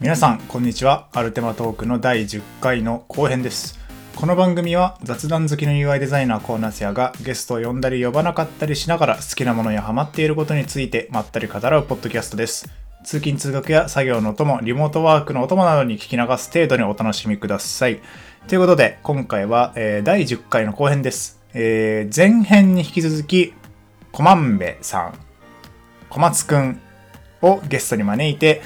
[0.00, 1.08] 皆さんこんにちは。
[1.12, 3.78] アルテマトークの第10回の後編です。
[4.16, 12.66] この番組は雑談好きの UI デザイナーコーナスヤがゲストを呼んだり呼ばなかったりしながら好きなものやハマっていることについてまったり語らうポッドキャストです。
[13.04, 18.00] 通勤通学や作業の音もリモートワークの音もなどに聞き流す程度にお楽しみください。
[18.48, 23.52] ということで今回は、えー第10回の後編です、えー前編に引き続き
[24.12, 25.18] コマンベさん
[26.08, 26.80] 小松くん
[27.42, 28.62] をゲストに招いて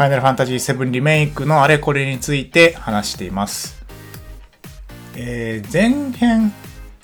[0.00, 3.84] ファイナルファンタジー7リメイクのあれこれについて話しています。
[5.14, 6.54] えー前編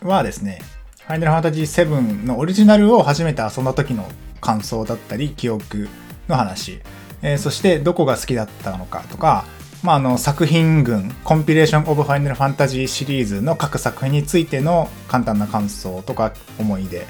[0.00, 0.62] はですね、
[1.04, 4.08] ファイナルファンタジー7のオリジナルを初めて遊んだ時の
[4.40, 5.90] 感想だったり、記憶
[6.26, 6.80] の話、
[7.20, 9.44] えーそしてどこが好きだったのかとか、
[9.82, 17.06] まあ、あの作品群、コンピレーション・オブ・ファイナルファンタジーシリーズの各作品についての簡単な感想とか思い出、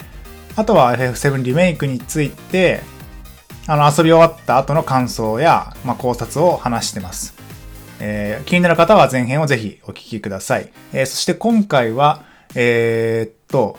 [0.57, 2.83] あとは FF7 リメイクについて、
[3.69, 7.35] あの遊び終わった後の感想や、まあ、考察を話してます。
[7.99, 10.71] えー気になる方は前編をぜひお聞きください。
[10.93, 12.23] えーそして今回は、
[12.55, 13.77] えーっと、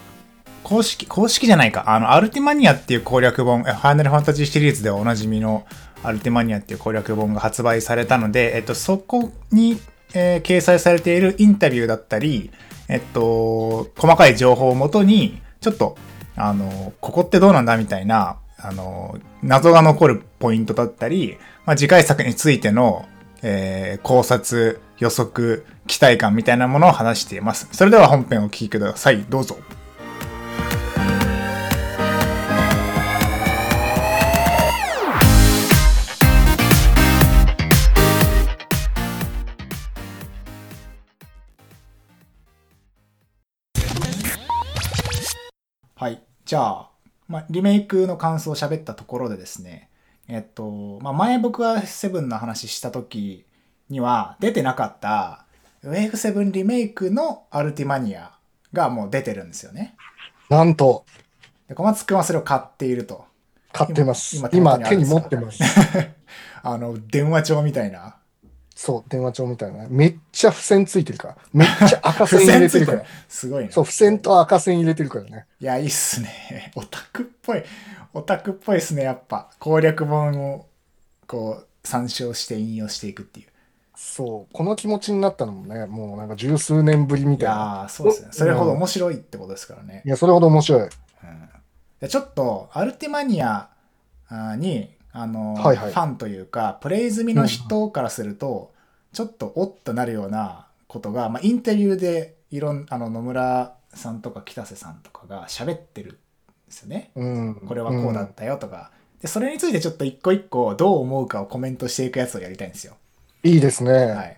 [0.64, 5.66] 公式、公式じゃないか、あの、アルティマニアっていう攻略本、ファイナルファンタジーシリーズでおなじみの
[6.04, 9.80] アルティマニアっていう攻略本が発売されたので、えっと、そこに、
[10.14, 12.52] えー掲載されているインタビューだったり、
[12.90, 15.98] えっと、細かい情報をもとに、ちょっと、
[16.36, 23.08] あの、ここってどうなんだみたいな、あの、謎が残るポイントだったり、まあ、次回作についての、
[23.44, 27.67] えー考察、予測、期待感みたいなものを話しています。
[27.72, 29.23] それでは本編をお聞きください。
[29.30, 29.58] どうぞ。
[46.00, 46.22] はい。
[46.46, 46.87] じゃあ、
[47.28, 49.90] まあ、リメイクの感想を喋ったところでですね、
[50.28, 53.46] えっと、まあ、前僕が7の話した時
[53.90, 55.46] には出てなかった
[55.84, 58.32] FF7 リメイクのアルティマニア
[58.74, 59.96] がもう出てるんですよね。
[60.50, 61.06] なんと、
[61.68, 63.26] で小松くんはそれを買っていると。
[63.72, 64.38] 買ってます。
[64.38, 65.62] 今今手に持ってます。
[66.64, 68.16] あの、電話帳みたいな。
[68.80, 69.88] そう、電話帳みたいな。
[69.90, 71.38] めっちゃ付箋ついてるから。
[71.52, 73.04] めっちゃ赤線入れてるから。
[73.28, 73.72] すごいな。
[73.72, 75.48] そう、付箋と赤線入れてるからね。
[75.60, 76.72] いや、いいっすね。
[76.78, 77.64] オタクっぽい。
[78.14, 79.50] オタクっぽいっすね、やっぱ。
[79.58, 80.68] 攻略本を、
[81.26, 83.48] こう、参照して引用していくっていう。
[83.96, 87.86] そう、この気持ちになったのもね、もうなんか十数年ぶりみたいな。
[87.86, 88.28] ー、そうですね。
[88.32, 90.04] それほど面白いってことですからね。
[90.06, 90.82] いや、それほど面白い。
[90.84, 90.90] うん
[92.00, 93.70] でちょっと、アルティマニア
[94.56, 98.72] に、あの、はいはいファンというか、プレイ済みの人からすると、
[99.13, 106.17] ちょっとおっとなるようなことが、まあ、インタビューで、いろん、あの、野村さんとか北瀬さんとかが喋ってるんで
[106.69, 107.11] すよね。
[107.16, 107.55] うん。
[107.55, 108.91] これはこうだったよとか。
[109.22, 112.95] で、それについてちょっと一個一個どう思うかをコメントしていくやつをやりたいんですよ。
[113.44, 113.51] うん。
[113.51, 113.91] いいですね。
[113.91, 114.38] はい。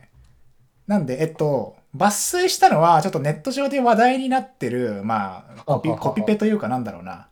[0.87, 5.79] なんで、えっと、抜粋したのは、ちょっとネット上で話題になってる、まあ、コ
[6.13, 7.27] ピペというかなんだろうな。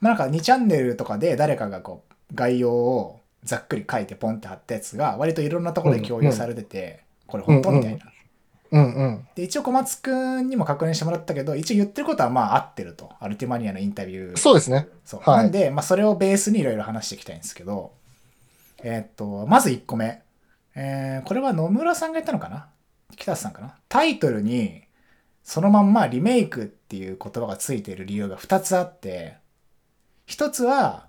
[0.00, 8.12] まあ、なんか2チャンネルとかで誰かがこう、概要をざっくり書いてポンって貼ったやつが、割といろんなところで共有されてて、これ本当みたいな。
[8.70, 9.28] うんうん。
[9.34, 13.12] で、一応小松くんにも確認してもらったけど、一応言ってることはまあ合ってると。
[13.18, 14.88] アルティマニアのインタビューそうですね。
[15.06, 15.20] そう。
[15.20, 17.92] はいなんで、まあ、それをベースにいろいろ話していきたいんですけど、
[18.82, 20.22] えーっと、まず1個目。
[20.74, 22.68] えーこれは野村さんが言ったのかな？
[23.16, 23.74] 北瀬さんかな？
[23.88, 24.82] タイトルに、
[25.42, 29.36] そのまんまリメイクっていう言葉がついている理由が2つあって、
[30.26, 31.07] 1つは、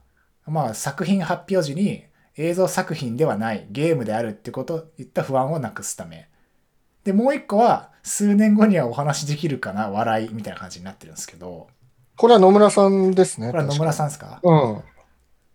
[0.49, 2.03] まあ、作品発表時に
[2.35, 6.29] 映像作品ではないゲームであるってことを言った不安をなくすため。
[7.03, 11.67] で、もう1個は、数年後にはお話できるかな笑いみたいな感じになってるんですけど、
[12.15, 13.47] これは野村さんですね。
[13.47, 13.93] これは野村ん。
[13.93, 14.81] さんですかうん。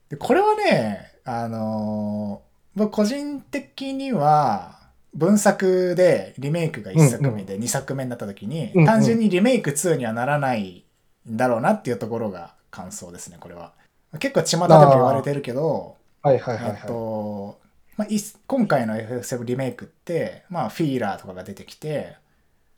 [0.09, 4.81] でこれはね、あのー僕個人的には、
[5.15, 10.85] 分作でリメイクが1作目で2作目になった時に、単純にリメイク2にはならない
[11.31, 13.75] んだろうなっていうところが感想ですね、これは。
[14.19, 17.61] 結構巷でも言われてるけど、はいはいはいえっはと、
[17.97, 22.17] まあ、い今回の FF7 リメイクって、まあ、フィーラーとかが出てきて、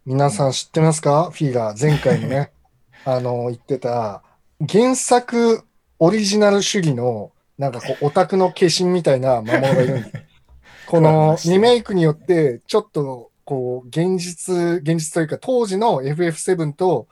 [0.07, 0.11] い。
[0.11, 1.31] 皆さん知ってますか？
[1.31, 1.81] フィーラー。
[1.81, 2.53] 前回のね、
[3.05, 4.23] あの、言ってた、
[4.69, 5.65] 原作
[5.99, 10.13] オリジナル主義の、なんかこう、オタクの化身みたいな魔物がいるんです。
[10.87, 17.09] このリメイクによって、ちょっと、こう、現実、現実というか、当時の FF7 と、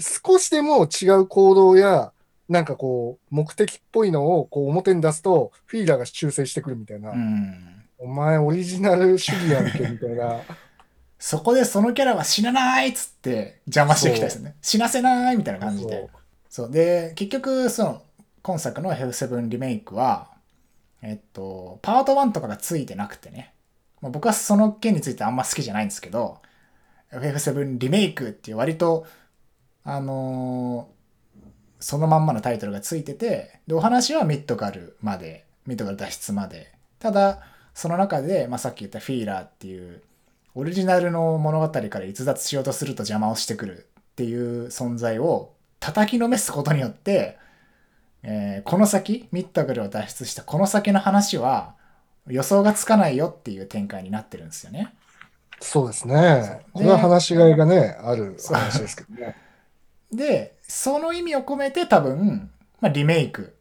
[0.00, 2.11] 少しでも違う行動や、
[2.52, 7.10] なんかこう、目的っぽいのをこう表に出すと、フィーラーが修正してくるみたいな。
[7.10, 7.84] うん。
[7.98, 10.40] お前オリジナル主義やんけ、みたいな。
[11.18, 14.56] そこでそのキャラは死なないっつって邪魔してきたですね。
[14.60, 16.10] 死なせないみたいな感じで。
[16.50, 16.70] そう。
[16.70, 18.02] で、結局、その、
[18.42, 20.28] 今作の F7 リメイクは、
[21.00, 23.54] えっと、パート1とかがついてなくてね。
[24.02, 26.42] まあ、僕はその件についてあんま好きじゃないんですけど、
[27.12, 29.06] FF7 リメイクっていう割と、
[29.84, 30.91] あのー
[31.82, 36.72] そのまんまのタイトルがついてて、で、お話はミッドガルまで、ミッドガル脱出まで。
[36.98, 37.40] ただ、
[37.74, 40.00] その中で、まあ、さっき言ったフィーラーっていう、
[40.54, 47.38] オリジナルの物語から逸脱しようとすると邪魔をしてくるっていう存在を叩きのめすことによって、
[48.22, 51.74] えーこの先、ミッドガルを脱出したこの先の話は
[52.28, 54.94] 予想がつかないよっていう展開になってるんですよね。
[55.60, 56.60] そうですね。
[56.72, 59.36] これは話しがいがね、ある話ですけどね。
[60.12, 62.50] で、その意味を込めて多分、
[62.80, 63.54] まあ、リメイク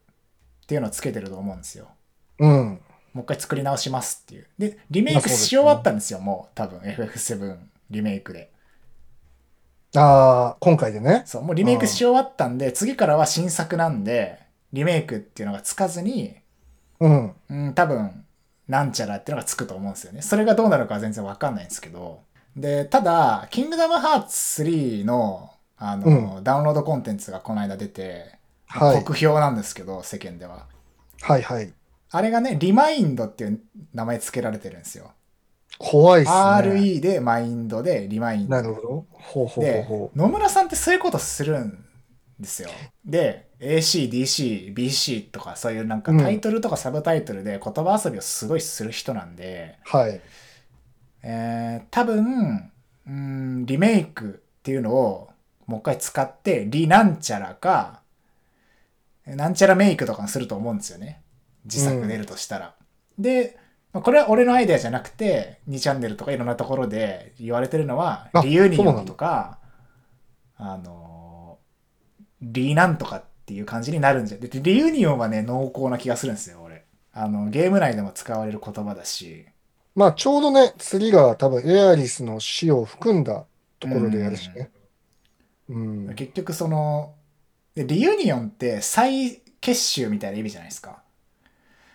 [0.63, 1.87] っていうのをつけてると思うんですよ。
[2.39, 2.81] うん。
[3.13, 4.47] もう一回作り直しますっていう。
[4.57, 7.57] で、リメイクし終わったんですよ、もう多分 FF7
[7.89, 8.51] リメイクで。
[9.95, 11.23] ああ、今回でね。
[11.25, 14.39] そう、もうリメイクし終わったんで、次からは新作なんで、
[14.71, 16.35] リメイクっていうのがつかずに、
[17.01, 17.35] うん。
[17.49, 18.25] うん、多分、
[18.69, 20.21] なんちゃらっていうのがつくと思うんですよね。
[20.21, 22.21] それがどうなるかは全然わかんないんですけど。
[22.55, 25.51] で、ただ、キングダムハーツ3の、
[25.83, 28.37] あの、ダウンロードコンテンツがこの間出て、
[28.67, 28.97] はい。
[28.99, 30.67] 酷評なんですけど、世間では。
[31.21, 31.73] はいはい。
[32.11, 33.59] あれがね、リマインドっていう
[33.91, 35.11] 名前付けられてるんですよ。
[35.79, 36.35] 怖いっすね。
[36.35, 38.55] RE でマインドでリマインド。
[38.55, 39.05] なるほど。
[39.11, 41.83] ほうほうほうでほ、野村さんってそういうことするん
[42.39, 42.69] ですよ。
[43.03, 49.97] で、AC、DC、BC とかそういうなんかうんタイトルとかサブタイトルで言葉遊びをすごいする人なんで、う。
[49.97, 50.21] はい。
[51.23, 52.71] えー多分、
[53.07, 55.30] うん、リメイクっていうのを
[55.71, 58.01] もう一回使って、リなんちゃらか、
[59.25, 61.21] なんちゃらメイクとかにすると思うんですよね。
[61.63, 62.75] 自作出るとしたら。
[63.17, 63.57] で、
[63.93, 69.59] まあこれは俺のアイデアじゃなくて、2チャンネルとかいろんなところで言われてるのは、あリユニオンとか、
[70.57, 76.83] あのー、リなんとかっていう感じになるんじゃ、でリユニオンはね、濃厚な気がするんですよ、俺。
[77.13, 79.45] あの、ゲーム内でも使われる言葉だし、
[79.95, 83.45] まあ、ちょうどね、次が多分エアリスの死を含んだ
[83.79, 84.53] ところでやるしね。
[84.57, 84.80] うん。
[86.15, 87.13] 結局その
[87.75, 91.01] でリユニオンって再結集みたいな意味じゃないですか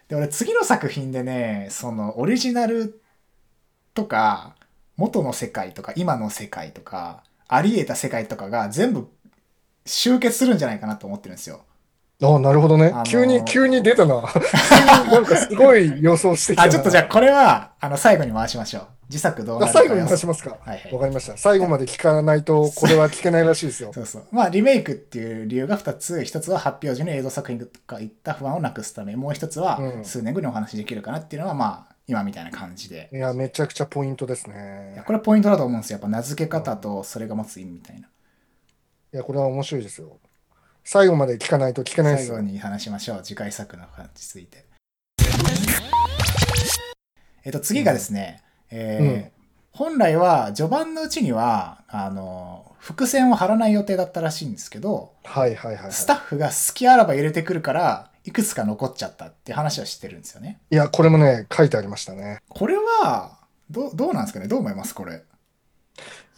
[0.09, 3.03] で俺次の作品でねそのオリジナル
[3.95, 4.55] とか
[4.97, 9.09] 元の世界とか今の世界とかあり得た世界とかが全部
[9.85, 11.65] 集結するんじゃないかなと思ってるんですよ
[12.23, 13.03] ああ、なるほどねあの。
[13.03, 14.23] ー急に、急に出たな。
[15.11, 16.69] なんかすごい予想してきたな。
[16.69, 20.59] あちょっとじゃあこれはあの最後に回しましょう自作どうなあるか最後に回しますか。
[20.61, 21.37] はいはいわかりました。
[21.37, 23.93] 最後まで聞かないと、これは聞けないらしいですよ。
[23.95, 24.25] そうそう。
[24.33, 26.17] まあ、リメイクっていう理由が2つ。
[26.17, 33.09] 1つは発表時の映像作品とかいった不安をなくすため、もう1つはうん数年後にお話しできるかなっていうのは、まあ、今みたいな感じで。
[33.13, 35.03] いや、めちゃくちゃポイントですいやね。
[35.07, 35.95] これはポイントだと思うんですよ。
[35.95, 38.09] やっぱ名付け方とそれが持つ意味みたいな。
[38.09, 40.19] いや、これは面白いですよ。
[40.85, 42.35] 最後まで聞かないと聞けないですよ。
[42.35, 43.23] 最後に話しましょう。
[43.23, 44.67] 次回作の話について。
[47.45, 49.37] えっと、次がですね、えー
[49.77, 55.93] 本来は序盤のうちには、あの、伏線を張らない予定だったらしいんですけど、はいはいはいはい。
[55.93, 60.61] スタッフが好きあらば入れてくるから、いくつか残っちゃったって話はしてるんですよね。
[60.71, 62.39] いや、これもね、書いてありましたね。
[62.49, 63.37] これは、
[63.71, 64.49] どう、どうなんですかね？
[64.49, 64.95] どう思います？
[64.95, 65.23] これ。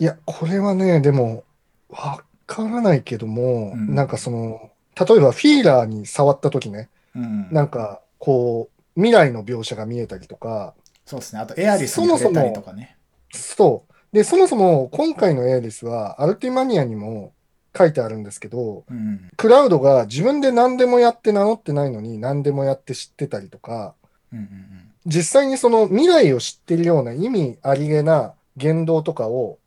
[0.01, 1.45] いや、これはね、でも、
[1.91, 7.53] わからないけども、うんなんかその、例えばフィーラーに触った時ね、うん。
[7.53, 10.75] なんか、こう、未来の描写が見えたりとか、
[11.09, 11.41] そうですね。
[11.41, 12.99] あと、エアリスに触れたりとかね。
[13.33, 13.95] そう。
[14.13, 17.33] で、そもそも今回のエアリスは、アルティマニアにも
[17.77, 19.31] 書いてあるんですけど、うん。
[19.39, 23.95] クラウドが自分で何でもやって名乗ってないのに何でもやって知ってたりとか、
[24.33, 29.59] うんうん実際にその未来を知ってるような意味ありげな言動とかを、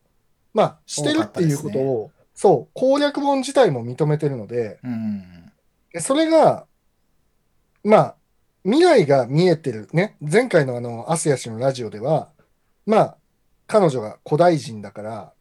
[0.53, 4.91] まあ、してるっていうこと多を、そう、攻略本自体も認めてるので、うん。
[4.91, 5.51] うん
[5.93, 6.67] でそれが、
[7.83, 8.15] まあ、
[8.63, 10.15] 未来が見えてるね。
[10.21, 12.29] 前回のあの、アスヤ氏のラジオでは、
[12.85, 13.17] まあ、
[13.67, 15.33] 彼女が古代人だから、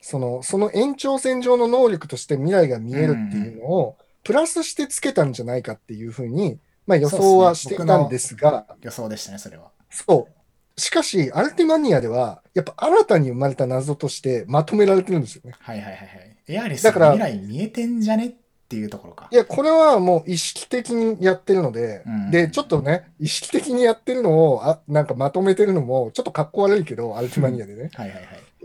[0.00, 9.70] その、その延長線上の能力として未来が見えるっていうのを、プラスしてつけたんじゃないかっていうふうに、まあ予想はしていたんですが、予想でしたね、それは。
[9.90, 10.28] そ
[10.76, 10.80] う。
[10.80, 15.52] しかし、アルティマニアでは、やっぱ新たに生まれた謎としてまとめられてるんですよね。
[15.58, 16.36] はいはいはいはい。
[16.46, 18.26] エアリスだから未来見えてんじゃね？
[18.28, 18.34] っ
[18.68, 19.34] ていうところかい。
[19.34, 27.90] や、これはもう意識的にやってるので、うんで、ちょっとね、意識的にやってるのを、あ、なんかまとめてるのも、ちょっと格好悪いけど、アルティマニアでね。
[27.94, 28.24] はいはいはい。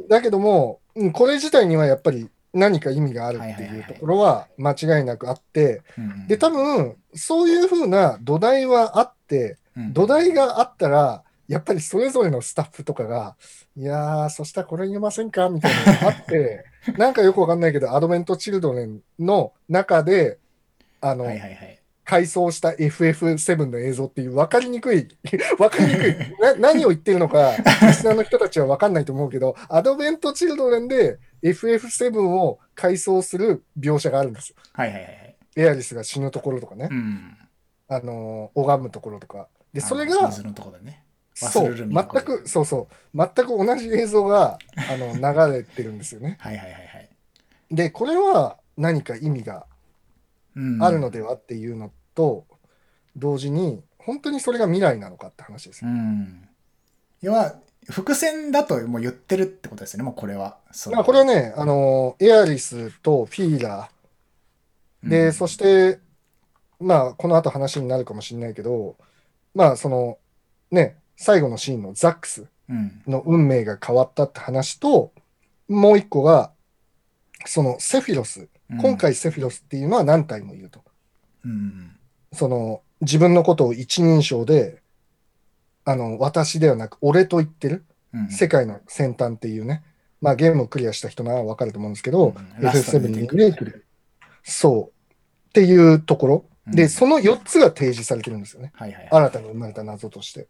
[0.10, 5.82] だけども、うん、これ自体にはやっぱり何か意味があるってはいうところは間違いなくあって、
[6.28, 13.36] で、多分、そういうふうな土台はあって、うん土台があったら、やっぱりそれぞれのスタッフとかが、
[13.76, 15.50] いやー、そしたらこれ読ませんか？
[15.50, 16.64] みたいなのがあって、
[16.98, 20.40] なんかよくわかんないけど、アドベント・チルドレンの中で、
[21.02, 21.80] あの、はいはいはい。
[22.06, 25.08] 改装した FF7 の映像っていう分かりにくい、
[25.58, 34.56] 分かりにくいな、何を言ってるのか、リスナーの人たちは分かんないと思うけど、アドベント・チルドレンで FF7 を改装する描写があるんですよ。
[34.74, 35.36] はいはいはいはい。
[35.56, 37.38] エアリスが死ぬところとかね、うん。
[37.88, 39.48] あのー拝むところとか。
[39.72, 41.04] で、それが、水のとこだね。
[41.34, 45.14] そう、全く、そうそう、全く同じ映像が、あの、
[45.50, 46.38] 流れてるんですよね。
[46.40, 47.10] はいはいはいはい。
[47.72, 49.66] で、これは何か意味が
[50.56, 52.46] うんあるのではっていうのと、
[53.16, 55.90] 同時に、本当にそれが未来なのかって話ですよ。
[55.90, 56.48] うん。
[57.22, 57.56] 要は、
[57.90, 60.58] 伏線だともう言ってるってことですよね、もうこれは。
[60.72, 63.94] そまあ、これはね、あの、エアリスとフィーラー、
[65.10, 66.00] で、そして、
[66.80, 68.96] まあ、この後話になるかもしれないけど、
[69.54, 70.18] まあ、その、
[70.72, 73.02] ね、最後のシーンのザックスうん。
[73.08, 75.12] の運命が変わったって話と、
[75.68, 76.52] もう一個が、
[77.46, 80.84] そのセフィロス、うん今、回セフィロスっていうのは何回も言うと。
[81.46, 81.96] うん。
[82.32, 84.82] その、自分のことを一人称で、
[85.86, 89.84] あの、私ではなく、俺と言ってる、うん世界の先端っていうね、
[90.22, 93.74] まあゲームをクリアした人ならわかると思うんですけど、うんラスト FF7 で出てくにねクリア。
[94.44, 95.12] そう。
[95.50, 96.46] っていうところ。
[96.68, 98.72] うんで、その4つが提示されてるんですよね。
[98.76, 99.10] はいはいはい。
[99.12, 100.48] 新たに生まれた謎として。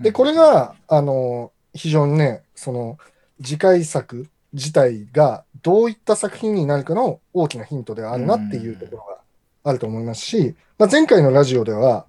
[0.00, 2.98] で、これが、あの、非常にね、その、
[3.42, 9.18] 次回作自体がどういった作品になるかの大きなヒントではあるなっていうところが
[9.64, 12.06] あると思いますし、まあ、前回のラジオでは、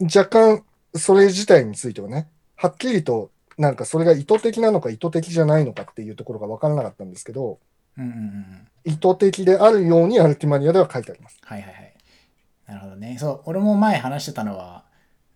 [0.00, 7.58] 若干、それ自体についてはね、はっきりと、なんかそれが意図的なのか意図的じゃないのかっていうところが分からなかったんですけど、
[7.96, 8.68] うんうんうんうん。
[8.84, 11.38] 意図的であるようにアルティマニアでは書いてあります。
[11.42, 11.94] はいはいはい。
[12.66, 13.16] なるほどね。
[13.18, 14.84] そう、俺も前話してたのは、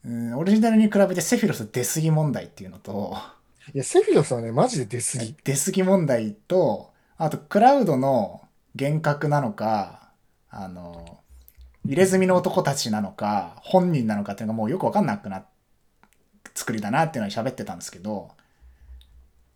[0.05, 3.17] うん、オリジナルに比べてセフィロス出過ぎ問題っていうのと、
[3.75, 5.37] いや、セフィロスはね、マジで出過ぎ。
[5.45, 8.43] 出過ぎ問題と、あと、クラウドの
[8.79, 10.11] 幻覚なのか、
[10.51, 11.19] あの、
[11.85, 15.45] 入れ墨の男たちなのか、本人なのかっていうのがもうよくわかんなくな、
[16.55, 18.31] 作りだなっていうのは喋ってたんですけど、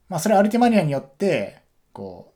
[0.08, 2.34] まあ、それはアルティマニアによって、こ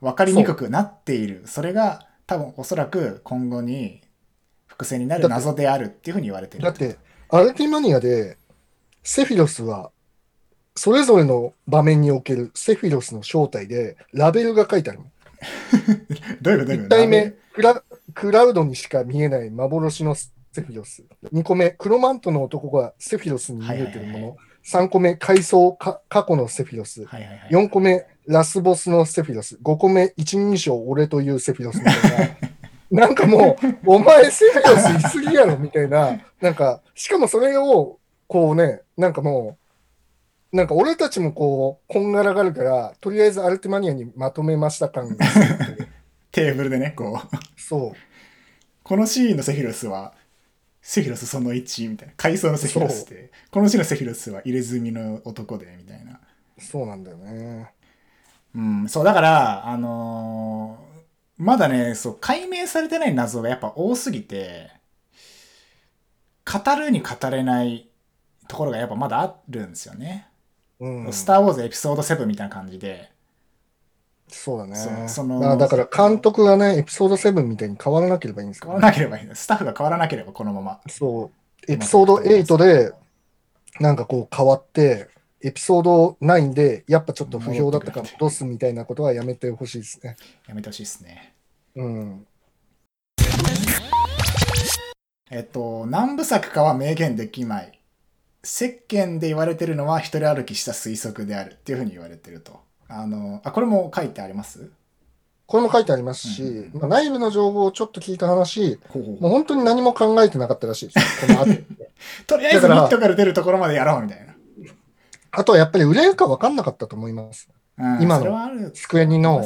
[0.00, 1.42] う、わかりにくくなっている。
[1.46, 4.02] それが、多分おそらく今後に
[4.66, 6.64] 伏線になる謎であるっていうふうに言われてる。
[6.64, 8.36] だって、アルティマニアで、
[9.02, 9.90] セフィロスは、
[10.76, 15.06] それぞれの場面におけるセフィロスの正体で、ラベルが書いてあるの。
[16.40, 16.66] どういうこと？
[16.66, 17.82] どういうこと1体目クラ、
[18.14, 21.04] クラウドにしか見えない幻のセフィロス。
[21.32, 24.36] 2個目、クロマントの男がセフィロスに見えてるもはいはいはの。
[24.64, 27.04] 3個目、階層か過去のセフィロス。
[27.04, 27.48] はいはいはい。
[27.50, 29.58] 4個目、ラスボスのセフィロス。
[29.62, 31.90] 5個目、一人称俺というセフィロスみた
[32.24, 32.48] いな。
[32.90, 36.20] なんかもう、 お前セフィロスいすぎやろみたいな。
[36.40, 39.58] なんか、しかもそれを、こうね、なんかも
[40.52, 45.88] う、なんか俺たちもこう、こんがらがるから、とりあえずアルティマニアにまとめました感がするっていう
[46.32, 47.60] テーブルでね、こう。
[47.60, 47.92] そう。
[48.82, 50.14] このシーンのセフィロスは、
[50.80, 52.14] セフィロスその1みたいな。
[52.16, 56.20] 階層のセフィロスで、このシーンのセフィロスは入れ墨の男で、みたいな。
[56.58, 57.70] そうなんだよね。
[58.54, 60.85] うん、そう、だから、あのー
[61.38, 64.70] まだね、そう、解明されてない謎がやっぱ多すぎて、
[66.44, 67.88] 語るに語れない
[68.48, 70.28] ところがやっぱまだあるんですよね。
[70.78, 71.12] うん。
[71.12, 73.10] スター・ウォーズエピソード7みたいな感じで、
[74.28, 74.76] そうだね。
[74.76, 80.80] そうそのまあだから監督がね、エピソード7みたいに変わらなければいいんですけど、変わらなければいいんだスタッフが変わらなければこのまま。
[80.88, 81.30] そ
[81.68, 81.72] う。
[81.72, 82.92] エピソード8で、
[83.80, 85.08] なんかこう変わって、
[85.46, 90.16] エピソード9で、やっぱちょっと不評だったから戻すみたいなことはやめてほしいですね。
[90.48, 91.34] やめてほしいですね。
[91.76, 92.26] うん。
[95.30, 97.78] えっと、何部作かは明言できない。
[98.42, 102.58] 世間で言われてるのは一人歩きした推測であるっていうふうに言われてると。
[102.88, 104.68] あの、あ、これも書いてあります？
[105.46, 111.26] これも書いてありますし、うんうんまあ、内部の情報をちょっと聞いた話、ほうほうもう本当に何も考えてなかったらしいです。
[111.28, 111.52] この後
[112.26, 114.35] とりあえずミットから出るところまでやろうみたいな。
[115.30, 117.48] あとはやっぱり売れるか分かんなかったと思います。
[117.78, 119.44] うん、今のそれはあるスクエニの。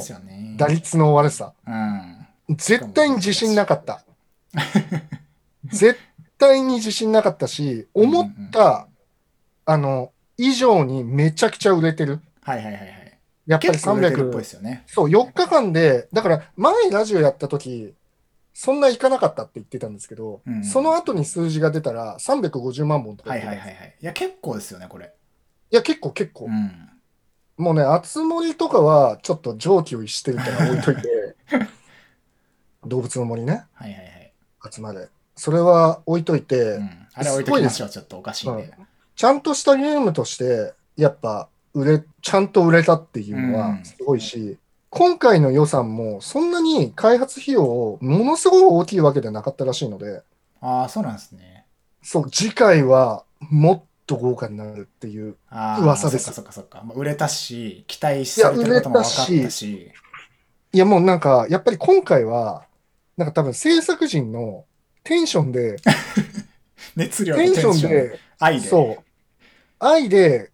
[0.57, 1.55] 打率の悪さ。
[1.67, 2.57] うん。
[2.57, 4.05] 絶対に自信なかった。
[5.67, 5.99] 絶
[6.39, 8.89] 対に自信なかったし、思った、
[9.65, 12.21] あの、以上にめちゃくちゃ売れてる。
[12.43, 13.19] はいはいはいはい。
[13.47, 14.85] やっぱり結構売れてるっぽいで300、すよね。
[14.87, 17.95] そう、4日間で、だから前ラジオやった時、
[18.55, 23.97] そんないかなかったって言ってたんですけど、うんその後に数字が出たら350万本とかはいはいはい。
[24.01, 25.13] いや、結構ですよね、これ。
[25.71, 26.47] いや、結構結構。
[26.47, 26.91] うん。
[27.57, 31.37] もうね、あつ森とかはちょっと常軌を逸してるから置いといて、
[32.87, 34.33] 動物の森ね、はいはいはい。
[34.71, 35.09] 集まれ。
[35.37, 37.07] それは置いといて、うん。
[37.15, 38.73] あれは置いときましょう、ちょっとおかしいんで。
[39.15, 44.59] ちゃんとしたゲームとして、やっぱ売れ、ちゃんと売れたっていうのはうんすごいし、
[44.89, 50.23] 今回の予算もそんなに開発費用をものすごい大きいわけではなかったらしいので、
[50.61, 51.65] ああ、そうなんですね。
[52.03, 55.37] そう、次回はもっと豪華になるっていう。
[55.51, 56.83] 噂ですそっかそっかそっか。
[56.85, 59.91] まあ売れたし、期待されてることも分かったし。
[60.73, 62.65] いやもうなんか、やっぱり今回は、
[63.17, 64.65] なんか多分制作陣の
[65.05, 65.77] テンションで、
[66.97, 68.69] 熱量とテンションテンション、で、愛で。
[68.69, 69.05] そう、
[69.79, 70.51] 愛で、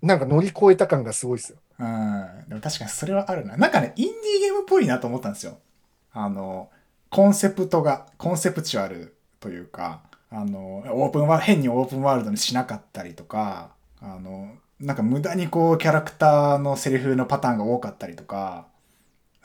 [0.00, 1.58] なんか乗り越えた感がすごいですよ。
[1.78, 2.48] うん。
[2.48, 3.56] でも確かにそれはあるな。
[3.56, 5.58] なんかね、インディーゲームっぽいなと思ったんですよ。
[6.12, 6.70] あの、
[7.10, 10.02] コンセプトが、コンセプチュアルというか、
[10.34, 14.50] あの、オープンワ変にオープンワールドにしなかったりとか、あの、
[14.80, 18.66] なんか無駄にこう、キャラクターのセリフのパターンが多かったりとか、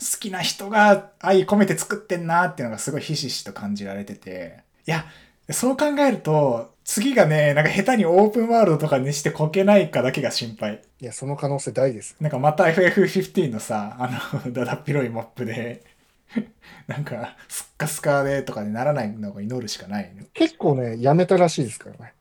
[0.00, 5.04] 好きな人が愛込めて作ってんなっていうのがすごいひしひしと感じられてて、いや、
[5.50, 10.82] そう考えると、次がね、なんか下手にオープンワールドとかにしてこけないかだけが心配。
[11.00, 12.16] いや、その可能性大です。
[12.20, 15.84] なんかまた FF15 のさ、あの、だだっ広いマップで、
[16.86, 20.12] なんか、スッカスカでとかにならないのが祈るしかない。
[20.32, 22.14] 結構ね、やめたらしいですからね。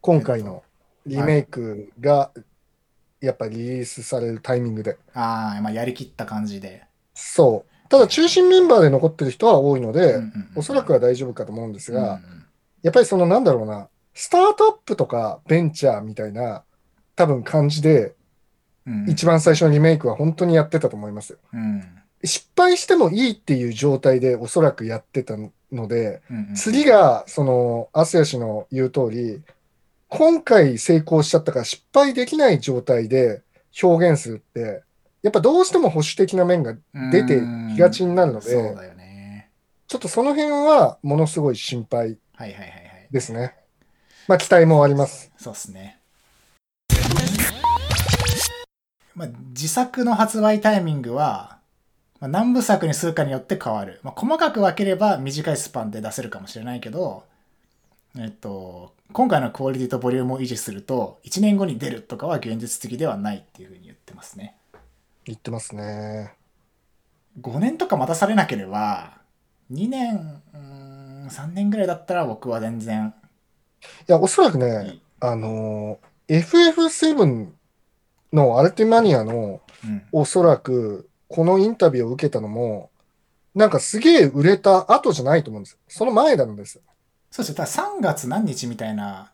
[0.00, 0.62] 今回の
[1.06, 2.32] リメイクが、
[3.20, 4.98] やっぱりリリースされるタイミングで。
[5.14, 6.84] ああ、まあやりきった感じで。
[7.14, 7.88] そう。
[7.88, 12.42] ただ中心メンバーで残ってる人は多いので、うんうんうんおそらくは大丈夫かと思うんですが、うんうん
[12.82, 16.64] やっぱりそのなんだろうな、スタートアップとかベンチャーみたいな
[17.14, 18.14] 多分感じで、
[18.86, 21.38] うん一番最初のリメイクは本当にやってたと思いますよ。
[21.52, 29.42] うん失敗してもいいっていう状態でおそらくやってたので、うんうん次が、その、アスヤ氏の言う通り、
[30.08, 33.42] 今回成功しちゃったから失敗できない状態で
[33.82, 34.82] 表現するって、
[35.22, 36.74] やっぱどうしても保守的な面が
[37.10, 37.40] 出て
[37.74, 39.48] きがちになるので、そうだよね。
[39.88, 43.08] ちょっとその辺はものすごい心配はいはいはいはい。
[43.10, 43.54] ですね。
[44.28, 45.32] まあ期待もあります。
[45.38, 45.98] そうっすね。
[49.14, 51.58] まあ、自作の発売タイミングは、
[52.22, 53.98] まあ、何部作にするかによって変わる。
[54.04, 57.24] まあ、細かく分ければ短いスパンで出せるかもしれないけど、
[58.16, 64.54] えっと、今回のクオリティとボリュームを維持すると、1年後に出るとかは現実的ではないっていうふうに言ってますね。
[65.24, 66.32] 言ってますね。
[67.40, 69.18] 5年とか待たされなければ、
[69.72, 70.58] 2年、うー
[71.24, 73.12] ん3年ぐらいだったら僕は全然
[74.08, 77.48] いや、おそらくいねい、あのー、FF7
[78.32, 80.02] のアルティマニアのうん。
[80.12, 82.90] おそらくこのインタビューを受けたのも、
[83.54, 85.78] なんかすげえ売れた後じゃないと思うんですよ。
[85.88, 86.82] その前なんですよ。
[87.30, 87.54] そうですよ。
[87.54, 89.32] ただ3月何日みたいな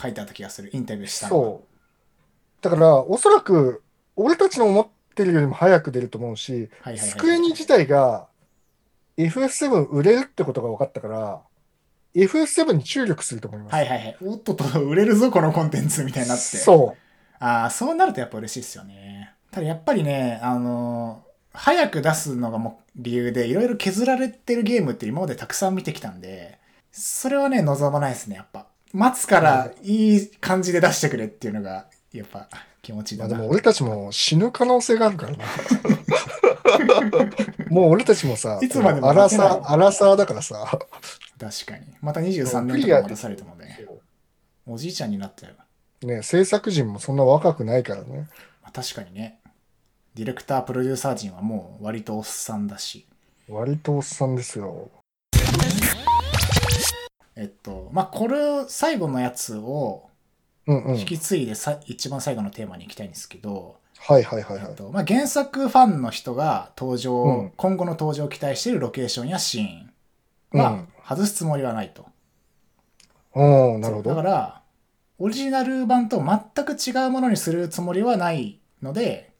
[0.00, 0.70] 書いてあった気がする。
[0.72, 1.28] インタビューした。
[1.28, 2.62] そう。
[2.62, 3.82] だから、おそらく
[4.16, 8.28] 俺たちの思ってるよりも早く出ると思うし、スクエニ自体が
[9.18, 11.42] FF7 売れるってことが分かったから、
[12.14, 13.74] FF7 に注力すると思います。
[13.74, 14.16] はいはいはい。
[14.22, 16.42] おっとっと、売れるぞ、このコンテンツみたいになって。
[16.42, 17.44] そう。
[17.44, 19.33] ああ、そうなるとやっぱ嬉しいですよね。
[19.54, 26.58] ただやっぱりね、あのー早く出すのがもう理由で、いろいろ削られてるゲームって今までたくさん見てきたんで、
[26.90, 28.66] それはね、望まないですね、やっぱ。
[28.92, 32.48] 待つからいい感じで出してくれっていうのが、やっぱ
[32.82, 33.30] 気持ちいいだな。
[33.30, 35.44] まあでも俺たちも死ぬ可能性があるからな。
[37.70, 40.56] もう俺たちもさ、いつまでもアラサー、アラサーだからさ、
[41.38, 41.86] 確かに。
[42.02, 43.86] また23年とか待たされてもね、
[44.66, 45.52] おじいちゃんになったよ。
[46.02, 48.26] ね、制作陣もそんな若くないからね。
[48.60, 49.38] まあ、確かにね。
[50.14, 53.06] ディレクター、プロデューサー陣はもう割とおっさんだし。
[53.48, 54.90] 割とおっさんですよ。
[57.36, 60.08] えっと、まあ、これ、最後のやつを
[60.66, 60.98] うんうん。
[60.98, 64.66] 引き継いでさ、一番最後のテーマに行きたいんですけど、はいはいはいはい。
[64.70, 72.06] えっとまあ、原作ファンの人が登場、うん今後の登場を期待しているロケーションやシーンはうん外すつもりはないと。
[73.32, 74.28] おーなるほそうだかど。
[74.28, 74.62] ら、
[75.18, 79.33] オリジナル版と全く違うものにするつもりはないので、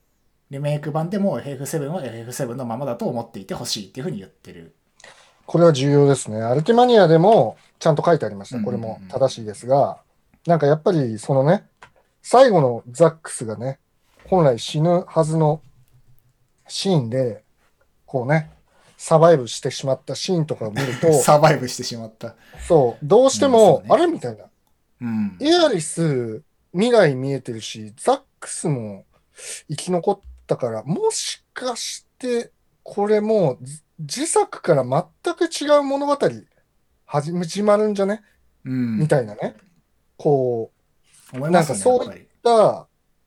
[0.54, 4.74] リメイク版でも FF7 は FF7 のままだと思っていてほしいっていうふうに言ってる。
[5.46, 6.40] これは重要ですね。
[6.42, 8.62] アルティマニアでもちゃんと書いてありました。
[8.62, 9.98] これも正しいですが、
[10.46, 11.66] なんかやっぱりそのね、
[12.22, 13.78] 最後のザックスがね、
[14.26, 15.60] 本来死ぬはずの
[16.68, 17.44] シーンで、
[18.06, 18.50] こうね、
[18.96, 22.36] サバイブしてしまったシーンとかを見ると、 サバイブしてしまった。
[22.66, 24.44] そう、どうしてうんも、ねあれみたいな。
[25.02, 25.36] うん。
[25.40, 29.04] エアリス、未来見えてるし、ザックスも
[29.68, 32.52] 生き残ったから、もしかして、
[32.82, 33.58] これも
[33.98, 36.18] 自作から全く違う物語
[37.06, 38.22] 始まるんじゃね？
[38.64, 38.98] うん。
[38.98, 39.56] みたいなね。
[40.16, 40.70] こ
[41.32, 42.20] 思いますよね、なんかそうやっぱり。
[42.20, 42.86] う、が、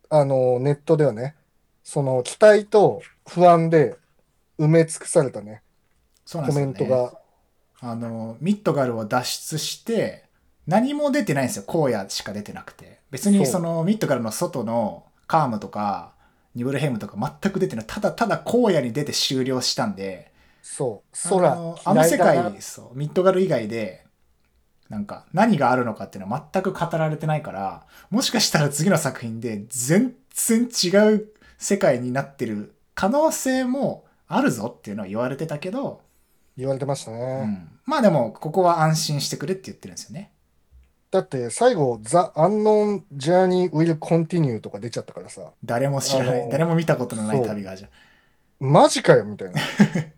[0.10, 1.36] あの、ネットではね、
[1.84, 3.98] その期待と不安で
[4.60, 5.64] 埋め尽くされたね、
[6.34, 7.14] ねメントが。
[7.80, 10.26] あの、ミッドガルを脱出して、
[10.66, 11.64] 何も出てないんですよ。
[11.68, 13.00] 荒野しか出てなくて。
[13.12, 16.14] 別にそのミッドガルの外のカームとか、
[16.58, 17.86] ニブルヘイムとか全く出てない。
[17.88, 24.06] ただただ荒野に出て終了したんで、そう、あ空の、あの世界、そう、ミッドガル以外で、
[24.90, 36.02] なんか何があるのかっていうのは全く語られてないから、もしかしたら次の作品で全然違う世界になってる可能性もあるぞっていうのは言われてたけど、
[36.58, 37.18] 言われてましたね。
[37.44, 40.32] うん、まあでもここは安心してくれって言ってるんですよね。
[41.10, 47.90] だって最後、The Unknown Journey Will Continue とか出ちゃったからさ、誰も知らない、誰も見たことのない旅がじゃん。
[47.90, 47.94] い
[48.60, 49.62] マジかよみたいな。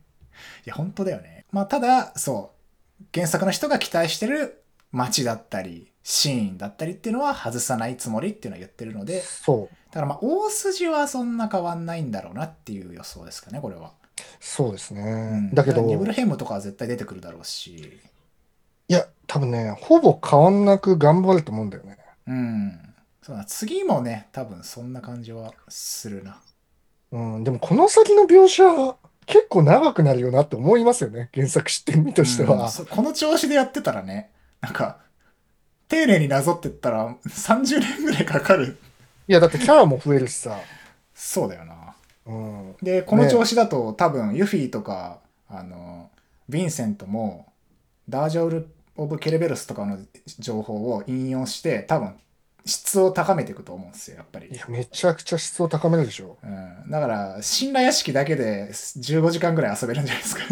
[0.70, 1.46] や、本当だよね。
[1.52, 2.54] まあただ、そ
[3.02, 13.92] う、原作の人が期待してる街だったり、シーンだったりっていうのは外さないつもりっていうのは言ってるので、そう、だからまあ大筋はそんな変わんないんだろうなっていう予想ですかね、これは。
[14.40, 15.02] そうですね。
[15.02, 18.09] うんだけど、ニブルいヘイムとかは絶対出てくるだろうし、や、
[19.30, 21.98] 多分ね、ほぼ変わんなく頑張ると思うんだよね。
[22.28, 22.80] うん。
[23.22, 26.42] そうだ、次もね、多分そんな感じはするな。
[27.12, 28.64] うん、でもこの先の描写、
[29.28, 31.30] 結構長くなるよなって思いますよね。
[31.36, 32.70] 原作知ってる身としてうんは。
[32.70, 34.98] そうこの調子でやってたらね、なんか、
[35.88, 38.80] 丁寧になぞってったら30年ぐらいかかる。
[39.28, 40.60] いや、だってキャラも増えるしさ。
[41.14, 41.94] そうだよな。
[42.26, 42.76] うん。
[42.82, 46.10] で、この調子だと、多分ユフィとか、あの、
[46.50, 47.46] ヴィンセントも、
[48.10, 48.68] ダージョウル・
[49.02, 49.98] オブ・ケレベルスとかの
[50.40, 52.16] 情報を引用して、多分
[52.66, 54.56] 質を高めていくと思うんですよ、やっぱりい。
[54.56, 56.38] や、めちゃくちゃ質を高めるでしょ。
[56.44, 60.44] うん、だから、神羅屋敷だけで15時間ぐらい遊べるんじゃないですか。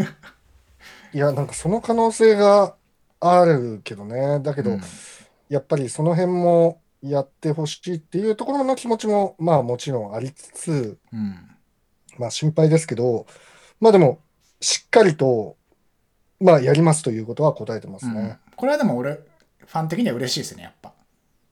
[1.14, 2.76] いや、なんかその可能性が
[3.20, 4.40] あるけどね。
[4.42, 4.82] だけど、うん
[5.50, 11.36] やっぱりその辺もやってほしいっていうところの気持ちも、まあもちろんありつつ、うん。
[12.18, 13.28] まあ心配ですけど、
[13.80, 14.20] まあでも、
[14.60, 15.57] しっかりと、
[16.40, 18.38] まあやりますということは答えてますうんね。
[18.56, 20.94] これはでも俺、ファン的には嬉しいですね、やっぱ。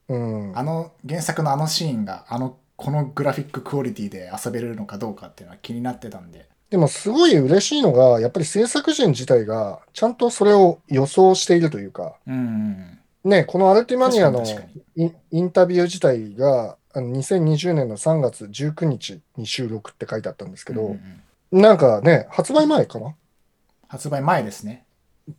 [0.10, 0.58] うん。
[0.58, 6.48] あの原作のあのシーンが、あの、このグラフィッククオリティで遊べるのかどうかっていうのは気になってたんで。
[6.70, 12.38] でもすごい嬉しいのが、やっぱり制作陣自体がちゃんとそれを予想しているというか、うんう
[13.28, 13.30] ん。
[13.30, 14.44] ね、このアルティマニアの
[14.96, 21.00] インタビュー自体が、あの2020年の3月19日に収録って書いてあったんですけうんうんど
[21.52, 23.16] う、んなんかね、発売前かな？
[23.88, 24.86] 発売前ですね。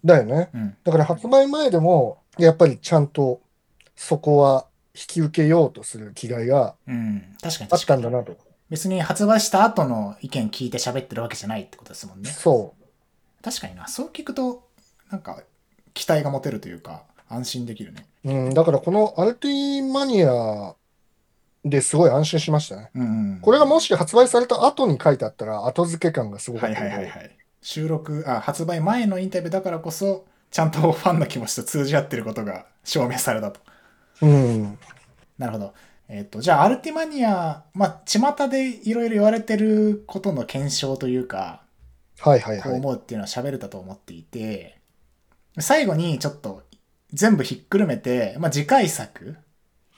[0.04, 0.50] だよね。
[0.54, 0.76] うん。
[0.84, 3.40] だから発売前でも、やっぱりちゃんと
[3.94, 7.36] そこは引き受けようとする気概がうん。
[7.42, 8.02] 確かにあっ確かに。
[8.02, 8.36] たんだなと。
[8.68, 12.30] 別に発売した後の意見聞いて喋ってるわけじゃないってことですもんね。
[12.30, 12.74] そ
[13.42, 13.86] 確かにな。
[13.86, 14.66] そう聞くと、
[15.10, 15.42] なんか、
[15.94, 18.06] 期待が持てるというか、安心できるね。
[18.24, 18.32] う。
[18.32, 20.74] うん、だからこのアルティマニア
[21.64, 22.90] ですごい安心しましたね。
[22.94, 23.40] うんうん。
[23.40, 27.36] これがもし発売された後に書いてあったら後付け感がすごかはいはいはいはい。
[27.66, 33.58] 収録、あ、発売前のインタビューだからこそ、ちゃんとファンの気持ちと通じ合ってることが証明されたと。
[34.22, 34.78] うん。
[35.36, 35.74] なるほど。
[36.08, 41.62] えっ、と、じゃあ、アルティマニア、まあ、巷でいろいろ言われてることの検証というか、
[42.20, 42.62] はいはいはい。
[42.62, 44.78] こう思うっていうのは喋れたと思っていて、
[45.58, 46.62] 最後にちょっと
[47.12, 49.38] 全部ひっくるめて、まあ、次回作、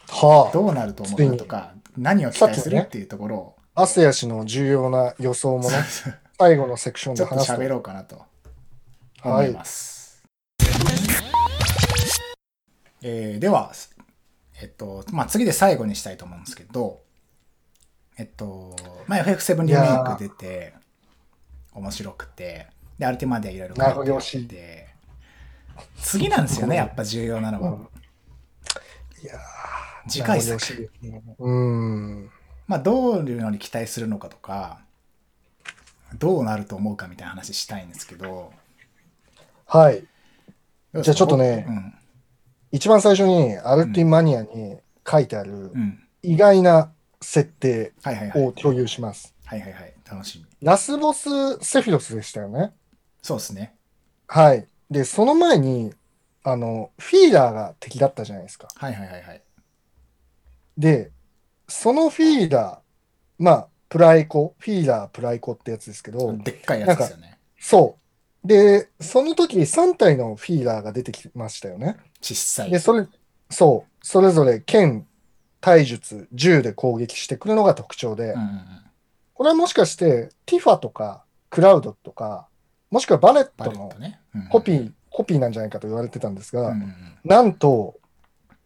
[0.07, 3.83] はどうなると思うかとか、何を期待するっていうところを、あ。
[3.83, 5.77] アセヤ氏の重要な予想もね、
[6.41, 7.61] 最後のセクションで話すと。
[7.61, 8.23] 喋ろうかなと
[9.25, 10.23] 思います。
[13.03, 13.73] えーでは、
[14.61, 17.01] えっと、まあ、次で最後にしたいと思うんですけど、
[18.17, 18.77] えっと、
[19.09, 20.75] まあ、FF7 リメイク出て、
[21.73, 22.69] 面白くて、
[23.01, 24.89] で、アルティマでいろいろ書いてて、
[26.01, 27.79] 次なんですよね、やっぱ重要なのは。
[29.23, 29.35] いや
[30.09, 30.91] 次回作。
[31.03, 32.31] ーうん。
[32.69, 34.81] まあ、どういうのに期待するのかとか、
[36.15, 38.53] どうなると思うかみたいな話したいんですけど、
[39.67, 40.05] はい。
[40.95, 41.95] じゃあちょっとねうん。
[42.73, 46.03] 一番最初にアルティマニアに書いてあるうん。
[46.23, 46.91] 意外な
[47.21, 47.93] 設定。
[48.35, 49.35] を共有します。
[49.45, 49.95] はいはいはい。
[50.09, 50.47] 楽しみ。
[50.63, 52.73] ラスボスセフィロスでしたよね？
[53.23, 53.75] そうですね。
[54.27, 54.67] はい。
[54.91, 55.95] で、その前に、
[56.45, 58.69] あの、フィーラーが敵だったじゃないですか。
[58.75, 59.43] はいはいはいはい。
[60.77, 61.11] で、
[61.67, 67.39] そのフィーラー、まあ、プライコ、フィーラー、プライコってやつですけど、でっかいやつですよね。
[67.59, 67.99] そ
[68.45, 68.47] う。
[68.47, 71.97] で、その時3体のフィーラーが出てきましたよね。
[72.21, 72.71] 小さい。
[72.71, 73.07] で、それ、
[73.51, 75.07] そう、それぞれ剣、
[75.61, 78.65] 体術、銃で攻撃してくるのが特徴で、うんうんうん。
[79.35, 82.49] これはもしかして、ティファとか、クラウドとか、
[82.91, 84.21] もしくはバレッバトのレットね。
[84.35, 87.99] うんうんコピー、コピーなんじゃないかと言われてたんですが、うんうんうんなんと、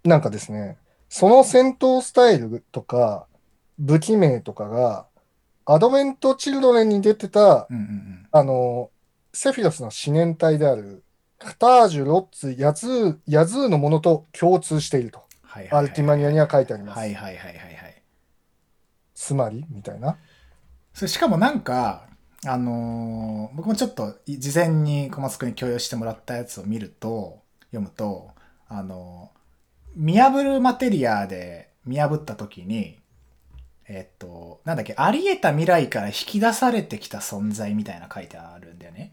[0.04, 0.76] なんかですね、
[1.08, 3.26] その戦闘スタイルとか、
[3.78, 5.06] 武器名とかが、
[5.64, 8.29] アドベント・チルドレンに出てた、うんうんうん。
[8.31, 8.90] あの、
[9.33, 11.05] セフィロスの思念体である、
[11.38, 16.98] カタージュ、ロッツ、ヤズー、ヤズーのものと共通していると、はいはいはいアルティマニアには書いてあります。
[16.98, 18.03] はいはいはいはいはい。
[19.14, 20.16] つまりみたいな。
[20.94, 22.09] それしかもなんか、
[22.46, 28.31] あのー僕もちょっとい事前に小松君に共有してもらったやつを見ると、読むと、
[28.68, 29.38] あのー
[29.94, 33.02] 見破るマテリアで見破った時に、
[33.94, 39.12] えっと、なんだっけ、あり得た未来から引き出されてきた存在みたいな書いてあるんだよね。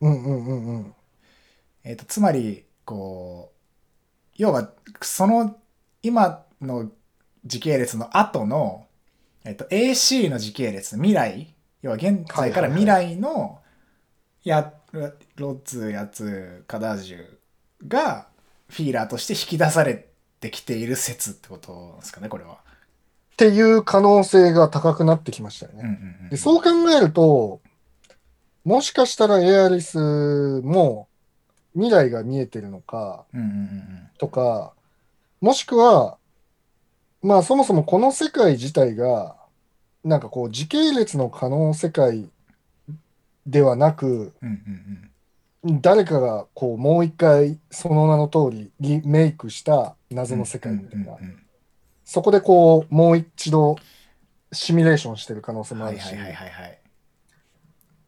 [0.00, 0.94] うんうんうんうん。
[1.82, 5.56] えっ、と、つまり、こう、要は、その、
[6.04, 6.92] 今の
[7.44, 8.86] 時系列の後の、
[9.44, 13.60] えっ、と、AC の時系列、未来、要は現在から未来の、
[14.44, 14.72] や、
[15.34, 17.26] ロッツ、やつ、カダージュ
[17.88, 18.28] が、
[18.68, 20.06] フィーラーとして引き出され
[20.38, 22.58] てきている説ってことですかね、これは。
[23.32, 26.28] っていう可能性が高くなってきましたよね。
[26.30, 27.60] でそう考えると、
[28.64, 29.98] もしかしたらエアリス
[30.62, 31.08] も
[31.74, 33.24] 未来が見えてるのか
[34.18, 34.72] とか、
[35.40, 36.18] もしくは、
[37.22, 39.36] まあそもそもこの世界自体が、
[40.04, 42.28] なんかこう時系列の可能世界
[43.46, 44.32] ではなく。
[45.64, 51.16] 誰かがこうもう一回その名の通りリメイクした謎の世界みたいな
[52.04, 53.76] そこでこうもう一度
[54.52, 56.78] シミュレーションしてる可能性もあるしはいはい、はいはいはい。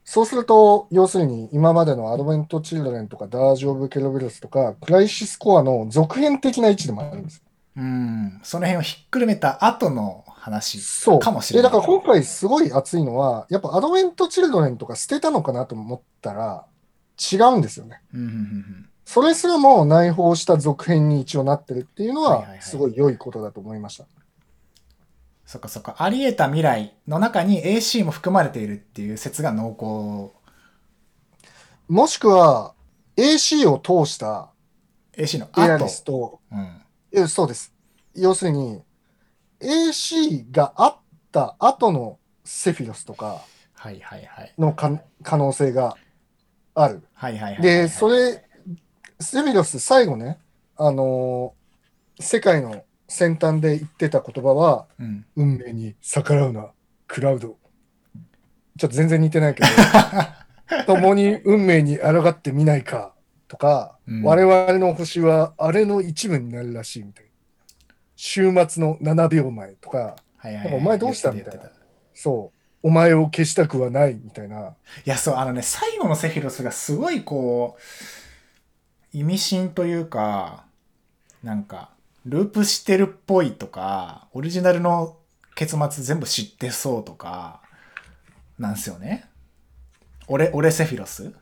[0.04, 7.42] そうすると、要するに今までのアドベント・チルドレンとかダージ・オブ・ケロベルスとか、クライシスコアの続編的な位置でもあるんです。
[7.76, 8.38] うん。
[8.42, 11.18] その辺をひっくるめた後の話そう。
[11.20, 11.70] かもしれない。
[11.70, 16.66] で、だから今回すごい熱いのは、やっぱアドベント・チルドレンとか捨てたのかなと思ったら、
[17.33, 18.02] 違うんですよね。
[18.12, 18.88] うんうんうんうん。
[19.05, 24.07] それすらも内包した続編に一応なってるっていうのはすごい良いことだと思いました。
[25.45, 25.97] そっかそっか。
[25.99, 30.35] あり得た未来の中に AC も含まれているっていう説が濃厚。
[31.88, 32.75] もしくは、
[33.17, 34.51] AC を通した
[35.17, 35.85] AC のエア後。
[35.85, 36.83] リスと、うん。
[37.12, 37.75] えそうです。
[38.14, 38.83] 要するに、
[39.61, 40.97] AC があっ
[41.31, 43.43] た後のセフィロスとか
[43.75, 44.55] はいはいはい。
[44.59, 45.97] のか可能性が
[46.75, 47.03] ある。
[47.12, 47.62] はいはいはいはい。
[47.62, 48.43] で、それ、
[49.20, 50.38] セフィロス最後ね、
[50.77, 51.64] あのー
[52.20, 55.27] 世界の先端で言ってた言葉は、うん。
[55.37, 56.70] 運命に逆らうな、
[57.09, 57.57] クラウド。
[58.79, 59.68] ちょっと全然似てないけど、
[60.87, 63.14] 共に運命に抗ってみないか、
[63.48, 67.31] とか、うん我々の星はあれの一部になるらしいみたいな。
[68.16, 70.74] 週末の7秒前とか、はいはいはい。
[70.77, 71.70] お前どうしたみたいな
[72.14, 74.74] そう、お前を消したくはないみたいな。
[75.05, 77.81] いや、そう、あのね、最後のセフィロスがすごいこう、
[79.14, 80.64] 意味深というか、
[81.44, 81.90] なんか、
[82.27, 85.16] ループしてるっぽいとか、オリジナルの
[85.55, 87.62] 結末全部知ってそうとか、
[88.59, 89.29] なんすよね。
[90.27, 91.33] 俺、俺セフィロス？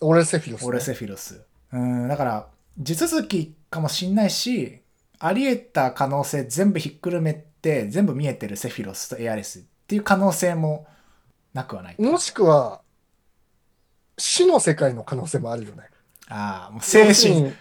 [0.00, 0.66] 俺セフィロス、ね。
[0.68, 1.40] 俺セフィロス。
[1.72, 4.82] うん、だから、地続きかもしんないし、
[5.18, 10.86] あり得た可能性全部ひっくるめて、全部見えてるセフィロスとエアレスっていう可能性も
[11.54, 11.96] なくはない。
[11.98, 12.82] もしくは、
[14.18, 15.84] 死の世界の可能性もあるよね。
[16.28, 17.52] ああ、もう精神、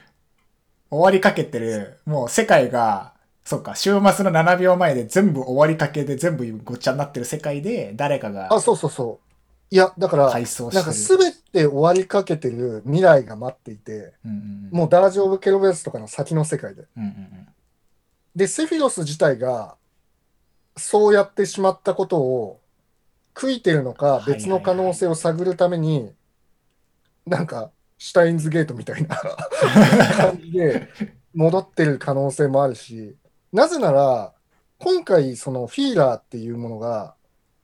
[0.89, 9.33] 終わりかけてる、もう世界が、そっか、週末の7秒前で全部終わりかけで全部ごっちゃになってる世界で、誰かがあ、そうそうそう。
[9.73, 10.91] いや、だから、なんか。
[10.91, 16.83] 全て終わりかけてる未来が待っていて、うんうんうん、もうダージ・オブ・ケロベースとかの先の世界で。
[16.95, 17.47] うんうんうん。
[18.35, 19.75] で、セフィロス自体が、
[20.77, 22.61] そうやってしまったことを
[23.33, 26.13] 悔いてるのか、はいはいはい別の可能性を探るために、
[27.25, 30.89] なんか、シュタインズゲートみたいな感じで
[31.33, 33.15] 戻ってる可能性もあるし、
[33.51, 34.33] なぜなら、
[34.79, 37.15] 今回、そのフィーラーっていうものが、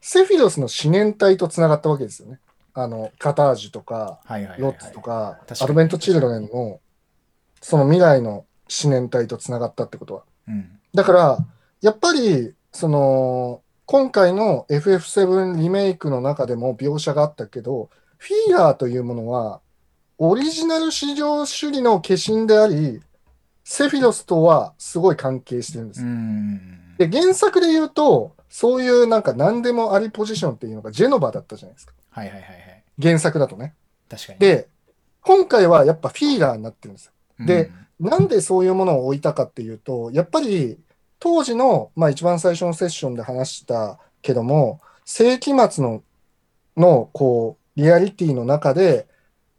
[0.02, 2.40] セフィロスの思念体とつながったわけですよね。
[2.74, 4.22] あの、カタージュとか。
[4.58, 6.80] ロッツとか、アドベント・チルドレンの、
[7.62, 8.46] その未来の
[8.84, 10.24] 思念体とつながったってことは。
[10.48, 10.80] うん。
[10.94, 11.38] だから、
[11.82, 19.62] やっぱり、その、今回の FF7 リメイクの中でも描写があったけど、フィーラーというものは、
[20.22, 23.02] オリジナル至上主義の化身であり、
[23.64, 27.10] セフィロスとはすごい関係してるんです。
[27.10, 31.94] で、原作で言うと、そういうなんか何でもありポジションっていうのがジェノバだったじゃないですか。
[32.10, 32.84] はいはいはいはい。
[33.02, 33.76] 原作だとね。
[34.10, 34.40] 確かに。
[34.40, 34.68] で、
[35.22, 37.12] 今回はやっぱフィーラーになってるんですよ。
[37.40, 40.78] うん、でなんでそういうものを置いたかっていうと、やっぱり
[41.20, 46.04] 当時の、まあ一番最初のセッションで話したけども、世紀末の、
[46.76, 49.08] の、こう、リアリティの中で、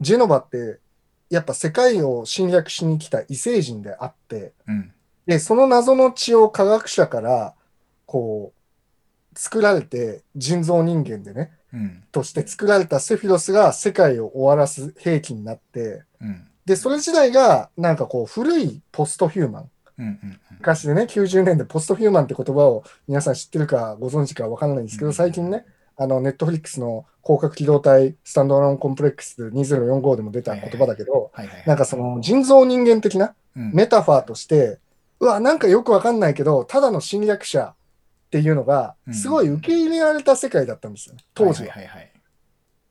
[0.00, 0.78] ジェノバって、
[1.28, 4.92] やっぱ世界を侵略しに来た異星人であって、うん。
[5.26, 7.54] で、その謎の血を科学者から、
[8.06, 12.02] こう、作られて、人造人間でね、うん。
[12.10, 16.48] として作られたセフィロスが世界を終わらす兵器になって、うん。
[16.64, 19.70] で、それ自体が、なんかこう、古いポストヒューマン。
[20.58, 25.64] 昔でね、90年でポストヒューマンって言葉を皆さん知ってるかご存知かわからないんですけど、うん最近ね、
[26.00, 31.64] あの、ネットフリックスの広角機動隊スタンドアローンコンプレックス2045でも出た言葉だけど、はいはいはい。
[31.66, 34.78] なんかその人造人間的なうんメタファーとして、
[35.18, 37.74] うわ、なんかよくわかんないけど、ただの侵略者っ
[38.30, 41.74] ていうのがう、んすごい受け入れられた世界だったんですよ、当時は。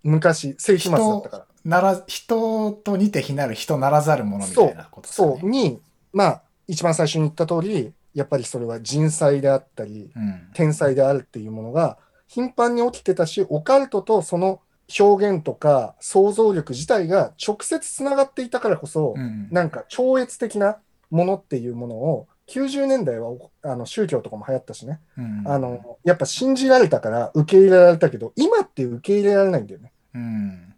[0.03, 1.45] 昔、世紀末だったから。
[1.65, 5.37] なら、人と似て非なる人ならざるものみたいなことですかね。
[5.41, 5.81] そう、に、
[6.13, 10.49] まあ、一番最初に言った通り、やっぱりそれは人災であったり、うん。
[10.53, 11.97] 天才であるっていうものが
[12.29, 14.61] 頻繁に起きてたし、オカルトとその
[14.97, 20.77] 表現とか想像力自体が直接つながっていたからこそ、うんなんか超越的な
[21.09, 23.31] ものっていうものを、90年代は
[23.63, 29.91] あの宗教とかも流行ったしね、うんあの、やっぱ信じられたから受け入れられたけど、今って受け入れられないんだよね。
[30.13, 30.73] うん。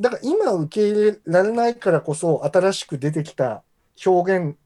[0.00, 3.62] だから今受け入れられないからこそ、新しく出てきた
[4.04, 4.56] 表現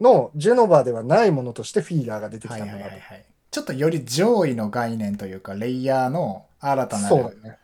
[0.00, 2.96] のジェノバーではないものとしてフィーラーが出てきはいはいたんだなと。
[2.96, 3.24] はいはい。
[3.52, 7.58] ちょっとより上位の概念というか、レイヤーの新たなるそうだよね。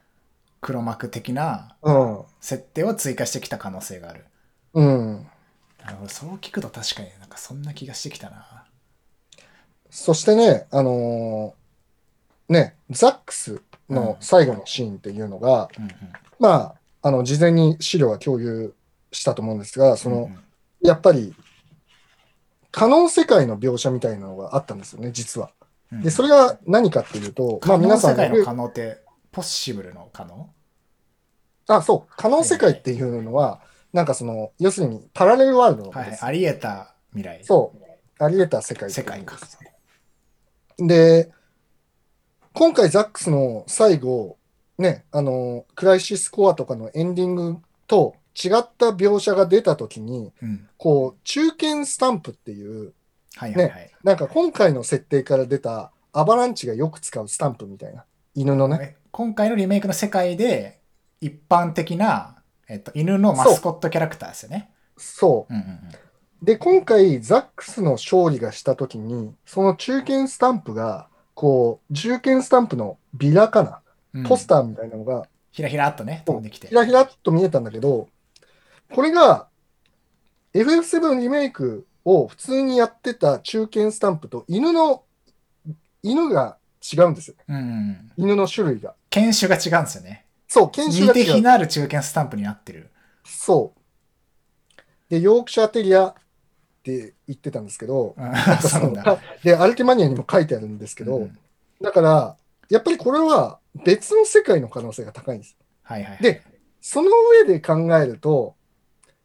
[0.61, 2.21] 黒幕的なうん。
[2.41, 4.27] 設定を追加してきた可能性がある。
[4.75, 5.27] うん。
[5.83, 8.67] なるほど、そう聞くと確かになんかそんな気がしてきたな。
[9.89, 15.93] そしてね、あのーね、ザックスの最後のシーンっていうのが、うんうん。
[16.39, 18.75] まあ、あの、事前に資料は共有
[19.11, 20.39] したと思うんですが、その、うんうん
[20.81, 21.35] やっぱり、
[22.71, 25.51] 可能世界の描写みたいなのがあったんですよね、実は。
[25.93, 30.51] うんで、それが何かっていうと、まあ可能皆さん世界の可能って、ポッシブルの可能？
[31.69, 33.61] あ、そう、可能世界っていうのは、
[33.93, 35.99] なんかその、要するにパラレルワールドです。
[35.99, 36.19] はいはい。
[36.21, 37.45] あり得た未来。
[37.45, 39.39] そう、あり得た世界世界か。
[40.79, 41.31] で、
[42.53, 44.37] 今回ザックスの最後、
[44.79, 50.69] ね、あの、クライシスコアとかのエンディングと違った描写が出たときに、うん。
[50.77, 52.95] こう、中堅スタンプっていう、
[53.39, 53.91] はいはいはい。
[54.03, 58.79] なんか今回の設定から出たアバランチがよく使うスタンプみたいな、犬のね。
[58.81, 60.81] え今回のリメイクの世界で
[61.21, 64.71] 一般的な、えっと、犬のマスコットキャラクターですよね。
[64.97, 65.55] そう。
[65.55, 65.81] うんうん
[66.41, 73.81] で、今回、ザックスの勝利がしたときに、その中堅スタンプが、こう、中堅スタンプのビラかな、
[74.15, 74.25] うん。
[74.25, 76.75] ポスターみたいなのが、ひらひらっとね、飛んできてひ。
[76.77, 78.09] らひらっと見えたんだけど、
[78.95, 79.49] これが、
[80.55, 85.05] FF7 リメイクを普通にやってた中堅スタンプと犬の、
[86.03, 86.57] 犬が
[86.93, 87.37] 違うんですよ。
[87.49, 88.13] うんうん。
[88.17, 88.95] 犬の種類が。
[89.11, 90.25] 犬種が違うんですよね。
[90.47, 91.37] そう、犬種似てが違う。
[91.37, 92.91] 非なる中堅スタンプになってる。
[93.25, 94.81] そう。
[95.11, 96.15] で、ヨークシャーテリアっ
[96.83, 98.35] て言ってたんですけど、うん
[98.69, 99.19] そうなんだ。
[99.45, 101.39] で、アルティマニアにも書いてあるんですけど、うん
[101.81, 102.37] だから、
[102.71, 105.57] やっぱりこれは別の世界の可能性が高いんです。
[105.83, 106.23] はいはいはい。
[106.23, 106.43] で、
[106.81, 107.11] その
[107.45, 108.57] 上で考えると、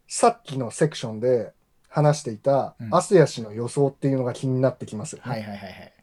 [0.08, 1.52] さっきのセクションで
[1.94, 5.32] 話していたうんアスヤ氏の予想っていうのが気になってきますよね。
[5.32, 5.94] はいはいはいはい。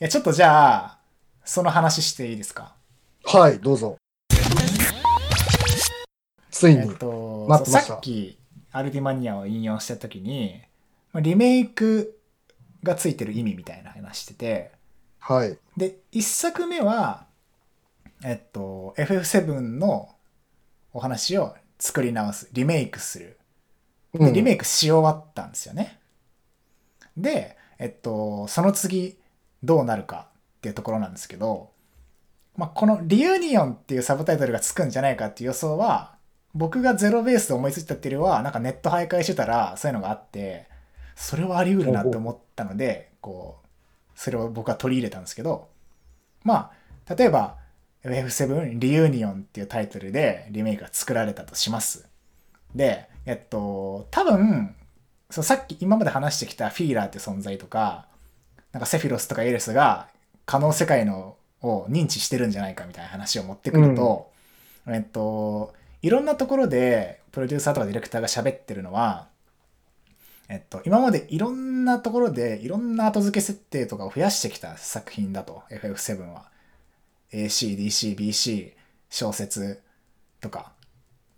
[0.00, 0.98] いや、ちょっとじゃあ、
[1.44, 2.76] その話していいですか？
[3.24, 3.96] はい、どうぞ。
[6.52, 6.94] ついえっに。
[6.94, 8.38] と、待ってましたさっき、
[8.70, 10.60] アルティマニアを引用したときに、
[11.12, 12.16] まあリメイク
[12.84, 14.70] がついてる意味みたいな話してて、
[15.18, 15.58] はい。
[15.76, 17.26] で、一作目は、
[18.22, 20.14] えっと、FF7 の
[20.92, 23.38] お話を作り直す、リメイクする。
[24.14, 25.98] で、うんリメイクし終わったんですよね。
[27.16, 29.18] で、えっと、その次、
[29.62, 31.70] どうなるかっていうところなんですけど、
[32.56, 36.14] まあ、このリユニオンっていうサブタイトルがつくんじゃないかっていう予想は、
[36.54, 40.68] 僕がゼロベースで思いついたっていうよりは、なんかネット徘徊してたら、そういうのがあって、
[41.16, 43.66] それはあり得るなって思ったので、こう、
[44.14, 45.68] それを僕は取り入れたんですけど、
[46.44, 46.70] ま
[47.08, 47.56] あ、例えば、
[48.04, 52.06] FF7 リユニオンっていうタイトルでリメイクが作られたとします。
[52.74, 54.74] で、えっと、多分、
[55.30, 58.06] そうさっき今まで話してきたフィーラーって存在とか、
[58.72, 60.08] なんかセフィロスとかエレスが
[60.46, 64.30] 可能世界のを認知してるんじゃないかみたいな話を持ってくると、
[64.86, 65.72] えっと、
[66.02, 69.28] いろんなところでプロデューサーとかディレクターが喋ってるのは、
[70.48, 76.50] えっと、今までいろんなところでいろんな後付け設定とかを増やしてきた作品だと、FF7 は。
[77.32, 78.72] AC、DC、BC、
[79.08, 79.80] 小説
[80.40, 80.72] とか。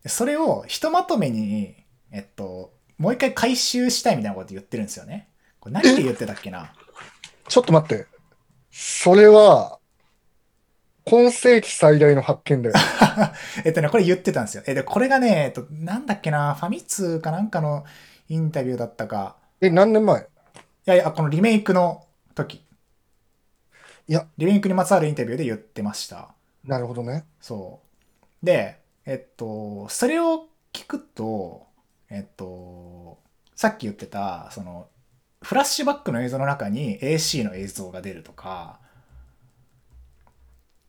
[0.06, 1.74] でそれをひとまとめに、
[2.12, 5.30] えっと、もう一回回収したいみたいなこと言ってるんですよね。
[5.58, 6.72] これ何で言ってたっけな？
[7.48, 8.06] ちょっと待って。
[8.70, 9.80] それは、
[11.02, 12.76] 今世紀最大の発見だよ。
[13.66, 14.62] えっとね、これ言ってたんですよ。
[14.68, 17.84] え、で、これがね、えっと、なんだっけな、ファミ通かなんかの
[18.28, 19.34] インタビューだったか。
[19.60, 20.20] え、何年前？
[20.20, 20.24] い
[20.84, 22.64] やいや、このリメイクの時。
[24.06, 26.32] いや、リメイクにまつわるインタビューで言ってました。
[26.62, 27.24] なるほどね。
[27.40, 27.80] そ
[28.42, 28.46] う。
[28.46, 31.66] で、えっと、それを聞くと、
[32.10, 33.18] えっと、
[33.54, 34.88] さっき言ってた、その、
[35.42, 38.80] フラッシュバックの映像の中に AC の映像が出るとか、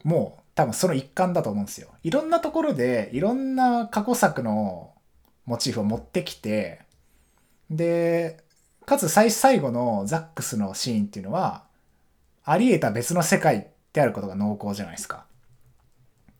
[0.03, 1.89] もう多分その一環だと思うんですよ。
[2.01, 4.93] いろんなところでいろんな過去作の
[5.45, 6.81] モチーフを持ってきて、
[7.69, 8.43] で、
[8.85, 11.65] かつ最最後のザックスのシーンっていうのは、
[12.43, 15.25] あり得た別の世界であることが濃厚じゃないですか。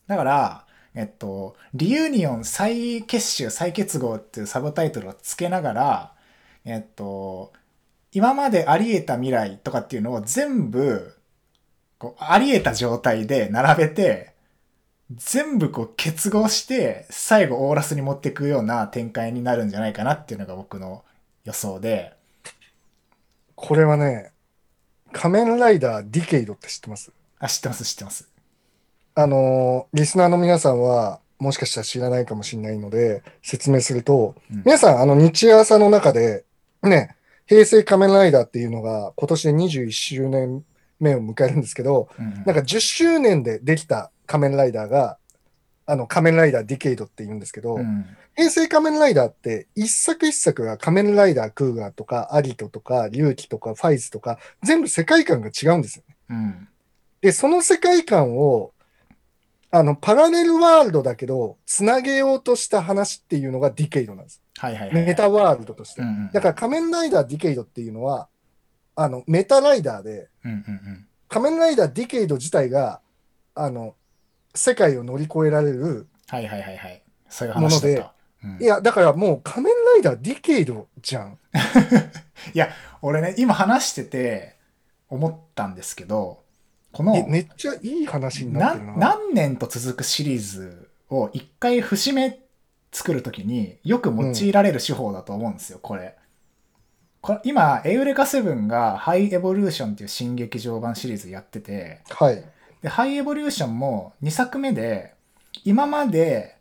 [0.07, 0.66] だから、
[0.99, 6.13] えっと、リユニオン再結集再結合っていうサブタイトルをつけながら、
[6.65, 7.53] えっと、
[8.11, 11.13] 今まであり得た未来とかっていうのを全部、
[11.99, 14.33] こう、あり得た状態で並べて、
[15.15, 21.03] 全部こう結合して、最後オーラスに持っていくような展開になるんじゃないかなっていうのが僕の
[21.45, 22.13] 予想で、
[23.53, 24.31] これはね、
[25.11, 27.11] 仮面ライダーディケイドって知ってます？
[27.37, 28.27] あ、知ってます知ってます。
[29.19, 34.61] あのーリスナーの皆さんは、もしかしたら知らないかもしれないので、説明すると、うん。
[34.63, 36.45] 皆さん、あの、ニチアサの中で、
[36.83, 37.15] ね、
[37.47, 40.63] 平成仮面ライダーっていうのが、今年で21周年
[40.99, 42.33] 目を迎えるんですけど、うんうん。
[42.33, 45.17] なんか10周年でできた仮面ライダーが、
[45.87, 48.05] あの、仮面ライダーディケイドって言うんですけど、うん。
[48.35, 56.15] 平成仮面ライダーって、一作一作が仮面ライダークウガとか、アギトとか、龍騎とか、ファイズとか、全部世界観が違うんですよね。
[56.29, 56.67] うん。
[57.21, 58.73] で、その世界観を、
[59.77, 64.41] あの、パラレルワールドだけど、つなげようとした話っていうのがディケイドなんです。
[64.57, 65.05] はいはいはいはい。
[65.05, 66.07] メタワールドとしてうん。
[66.07, 68.27] うんだから仮面ライダーディケイドっていうのは、
[68.95, 73.01] あの、メタライダーで、うんうんうん仮面ライダーディケイド自体が、
[73.53, 73.95] あの、
[74.55, 76.07] 世界を乗り越えられる。
[76.27, 77.03] はいはいはいはい。
[77.27, 78.13] そういう話だった。
[78.43, 81.37] うんいや、だからもう仮面ライダーディケイドじゃん。
[83.01, 84.55] 俺ね、今話してて
[85.09, 86.43] 思ったんですけど、
[86.97, 88.93] このえ、めっちゃいい話になってるな。
[88.93, 92.39] な何年と続くシリーズを一回節目
[92.91, 96.15] 作るときによく用いられる手法だと思うんですよ、これ。
[97.21, 102.43] これ今、エウレカセブンがハイエボリューションっていう新劇場版シリーズやってて、はい。
[102.81, 105.13] で、ハイエボリューションも2作目で、
[105.65, 106.57] 今まで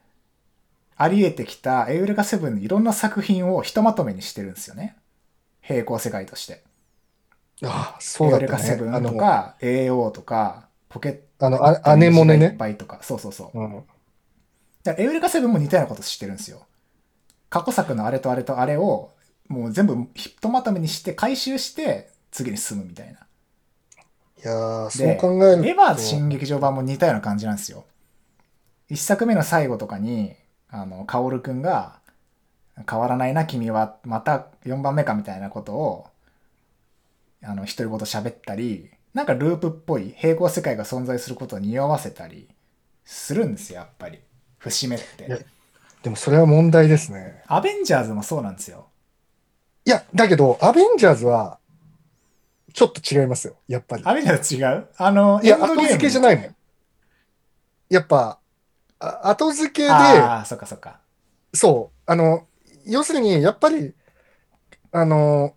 [0.98, 4.96] あり得てきたエウレカセブンのいろんな作品をひとまとめにしてるんですよね。
[5.62, 6.65] 平行世界として。
[7.64, 8.58] ああ、そうだエウレったね。
[8.58, 12.58] カセブンとあの、か、AO とか、ポケットあの、あアネモネいっね。
[12.58, 13.52] ぱいとか、そうそうそう。
[13.54, 13.86] うん。
[14.84, 16.66] だからエウレカセブンも似たようなことしてるんですよ。
[17.50, 19.12] 過去作のあれとあれとあれを、
[19.48, 23.20] もう全部ひとまとめにして回収して、次に進むみたいな。
[24.42, 25.70] いやー、そでう考えると。
[25.70, 27.84] エヴァ新劇場版も似たような感じなんですよ。
[28.88, 30.34] 一作目の最後とかに、
[30.68, 32.00] あの、カオルくんが、
[32.90, 36.06] 変わらないな君は、また4番目かみたいなことを、
[37.42, 42.48] あの、独り言喋ったり、なんかループっぽい平行世界が存在することを匂わせたり
[43.04, 44.20] するんですよ、やっぱり。
[44.58, 45.46] 節目って。
[46.02, 47.42] でもそれは問題ですね。
[47.46, 48.88] アベンジャーズもそうなんですよ。
[49.84, 51.58] いや、だけど、アベンジャーズは、
[52.74, 53.56] ちょっと違いますよ。
[53.68, 54.02] やっぱり。
[54.04, 54.88] アベンジャーズ違う？
[54.96, 56.54] あの、いや、後付けじゃないもん。
[57.88, 58.38] やっぱ、
[58.98, 61.00] あ後付けで、ああ、そっかそっか。
[61.54, 62.46] そう、あの、
[62.84, 63.94] 要するに、やっぱり、
[64.92, 65.54] あの、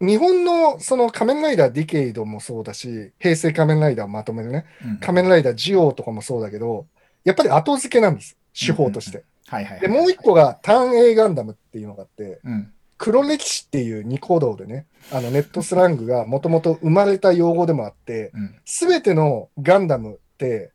[0.00, 6.86] 日本のその仮面ライダーディケイドもそうだし、平成仮面ライダーをまとめるね、うん仮面ライダージオウとかもそうだけど、
[7.24, 8.36] やっぱり後付けなんです。
[8.58, 9.24] 手法として。
[9.48, 9.80] はいはいはい。
[9.80, 12.72] で、もう一個がターン A ガンダムっていうのがあって、うん。
[12.98, 18.54] 黒歴史っていうニコ動でね、あのネットスラングがもともと生まれた用語でもあって、うん。
[18.64, 20.72] すべてのガンダムって、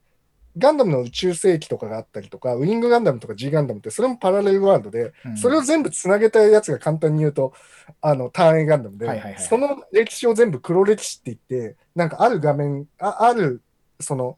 [0.57, 5.37] ガンダムの宇宙世紀とかがあったりとか、ウィングガンダムとか G ガンダムって、それもパラレルワールドで、うん。
[5.37, 7.53] それを全部つなげたやつが簡単に言うと、
[8.01, 13.61] あの、ターン A ガンダムで、はいはいはいその歴史を全部黒歴史って言って、なんかある画面、あある、
[13.99, 14.37] その、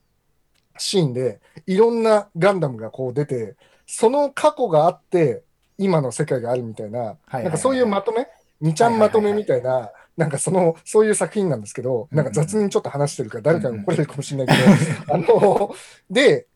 [0.77, 3.55] シーンで、いろんなガンダムがこう出て、
[3.85, 5.43] その過去があって、
[5.77, 8.27] 今の世界があるみたいな、はいはいはいなんかそういうまとめ、
[8.61, 15.75] 2ちゃんまとめみたいな、なんかその、そういう作品なんですけど、なんか雑にちょっと話してるから誰かが怒れるかもしれないけど、あの、
[16.09, 16.47] で、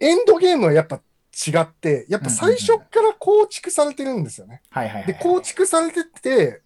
[0.00, 4.62] エンドゲームはやっぱ違って、やっぱ最初から構築されてるんですよね。
[4.70, 5.06] はいはいはい。
[5.06, 6.62] で、構築されてて、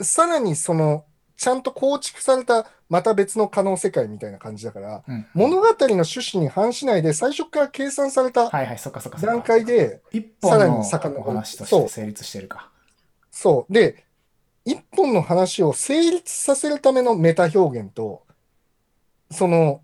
[0.00, 1.04] さらにその、
[1.36, 9.32] ちゃんと構築されたまた別の可能世界みたいな感じだから、うん、物語の趣旨に反しないで最初から計算されたはいはい、そっかそっかそっか。
[9.32, 12.70] 段階で、一さら本のに遡るお話として成立してるか。
[13.30, 13.72] そう。
[13.72, 14.04] で、
[14.64, 18.26] 一本の話を成立させるためのメタ表現と、
[19.30, 19.82] その、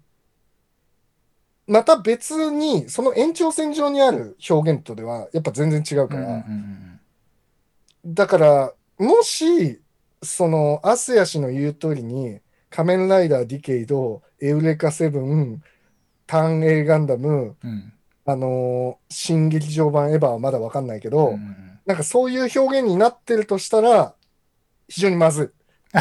[1.67, 6.45] また別に、その延長線上にある表現とでは、やっぱ全然違うから、
[8.07, 9.81] だから、もし、
[10.23, 15.63] その、アスヤ氏の言う通りに、仮面ライダーディケイド、エウレカセブン、
[16.27, 17.71] ターン A ガンダム、うん。
[17.71, 17.93] うん
[18.31, 21.81] あのー新劇場版エヴァはまだわかんないけうんど、うん。
[21.87, 24.15] なんかそういう表現になってるとしたら、
[24.89, 25.47] 非常にまずい。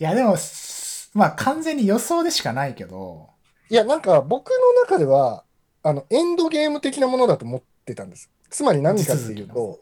[0.00, 3.28] いや、でも、すまあ完全に予想でしかないけど、
[3.70, 5.44] いや、なんか僕の中では、
[5.82, 8.30] あの、エンドゲーム的なものだと思ってたんです。
[8.50, 9.80] つまり何かっていうと、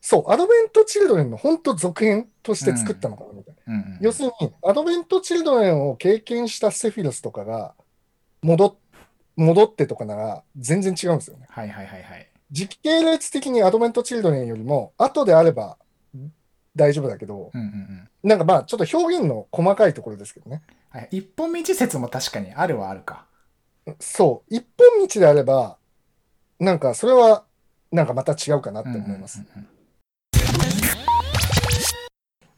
[0.00, 3.74] そう、アドベント・チルドレンの本当続編として作ったのかなみたいな。
[3.74, 7.74] うんうん要するに、アドベント・チルドレンを経験したセフィロスとかが
[8.42, 8.76] 戻っ
[9.36, 11.46] 戻ってとかなら全然違うんですよね。
[11.50, 12.28] はいはいはいはい。
[12.50, 15.76] 時系列的にアドベント・チルドレンよりも後であれば
[16.76, 20.60] 大丈夫だけど、うんうんうんなんかまあちょっと表現の細かいところですけどね。
[20.90, 23.24] はい、一本道説も確かにあるはあるか。
[24.00, 25.76] そう、一本道であれば、
[26.58, 27.44] なんかそれは
[27.92, 29.40] なんかまた違うかなって思います。
[29.54, 29.68] うんうん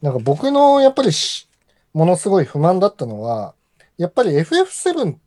[0.01, 1.49] なんか僕のやっぱりし
[1.93, 3.55] ものすごい不満だったのは、
[3.97, 5.19] やっぱり FF7 っ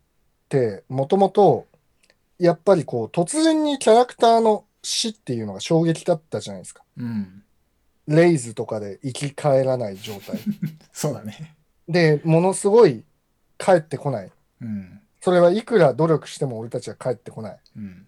[0.47, 1.67] てもともと、
[2.39, 6.83] やっぱりこう突然にキャラクターの死っていうのが衝撃だったじゃないですか。
[6.97, 7.43] うんうん
[8.07, 10.39] レイズとかで生き返らない状態。
[10.91, 11.55] そうだね。
[11.87, 13.03] で、ものすごい
[13.57, 14.31] 帰ってこない。
[14.61, 15.01] うん。
[15.19, 17.59] それはいくら努力しても俺たちは帰ってこない。
[17.77, 18.07] うん。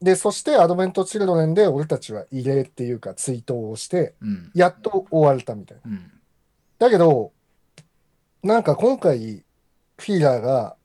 [0.00, 4.50] で、そしてアドベント・チルドレンで俺たちは慰霊っていうか追悼をして、うん。
[4.54, 5.90] やっと終われたみたいな。
[5.90, 6.12] うん。
[6.78, 7.32] だけど、
[8.42, 9.44] なんか今回、
[9.98, 10.76] フィーラーが、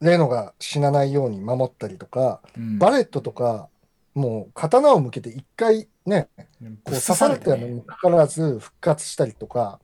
[0.00, 3.68] レノが死なないように守ったりとか、うんバレットとか、
[4.14, 6.46] もう刀を向けて一回ね、こ
[6.86, 9.80] う刺されたのにかかわらず復活したりとか、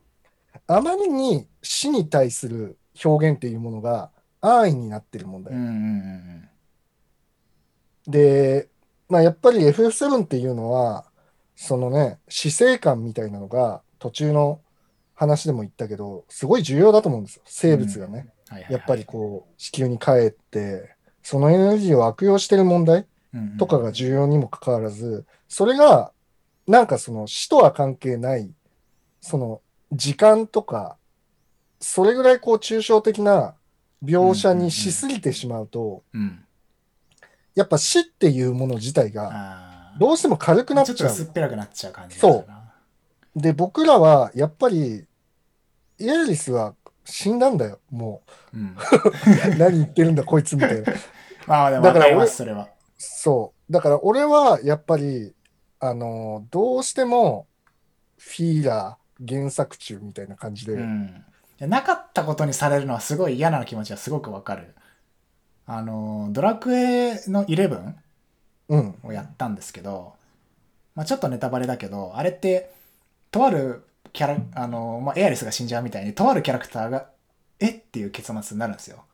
[0.66, 4.10] あまりに死に対する表現っていうものが
[4.40, 5.54] 安易になってる問題。
[5.54, 6.48] うんうんうん
[8.08, 8.70] で、
[9.08, 11.04] まあ、やっぱり FF7 っていうのは、
[11.56, 14.60] そのね、死生観みたいなのが途中の
[15.14, 17.42] 話でも言ったけど、すごい重要だと思うんですよ。
[17.44, 18.12] 生物がね。
[18.12, 18.16] うん。
[18.16, 23.06] はいはいはいやっぱりこう、地球に帰って、そのエネルギーを悪用してる問題
[23.58, 26.12] とかが重要にもかかわらず、それが、
[26.66, 28.50] なんかその死とは関係ない、
[29.20, 29.60] その
[29.92, 30.96] 時間とか、
[31.80, 33.54] それぐらいこう抽象的な
[34.04, 36.02] 描写にしすぎてしまうと。
[37.54, 39.92] やっぱ死っていうもの自体が。
[39.98, 41.32] どうしても軽くなっちゃうちょっと薄っ。
[41.32, 42.72] ぺらくなっちゃう感じそうな。
[43.34, 45.06] で、僕らはやっぱり、
[45.98, 46.74] イエリスは
[47.04, 48.22] 死んだんだよ、も
[48.52, 48.76] うん。
[48.76, 48.76] う。
[49.58, 50.92] 何言ってるんだ、こいつみたいな。
[51.46, 52.68] まあでもだからわかります、それは。
[52.98, 53.72] そう。
[53.72, 55.32] だから俺はやっぱり、
[55.80, 57.46] あの、どうしても、
[58.18, 61.24] フィーラー原作中みたいな感じで、うん。
[61.60, 64.74] なかったことにされるのはすごい嫌な気持ちはすごくわかる。
[65.66, 67.94] あの、ドラクエの11
[68.70, 70.14] うん、をやったんですけど、
[70.94, 72.70] まあ、ちょっとネタバレだけど、あれって、
[73.30, 77.08] とあるキャラ、あの、まあ、エアリスが死んじゃうみたいに、とあるキャラクターが、
[77.60, 77.70] え？
[77.70, 79.04] っていう結末になるんですよ。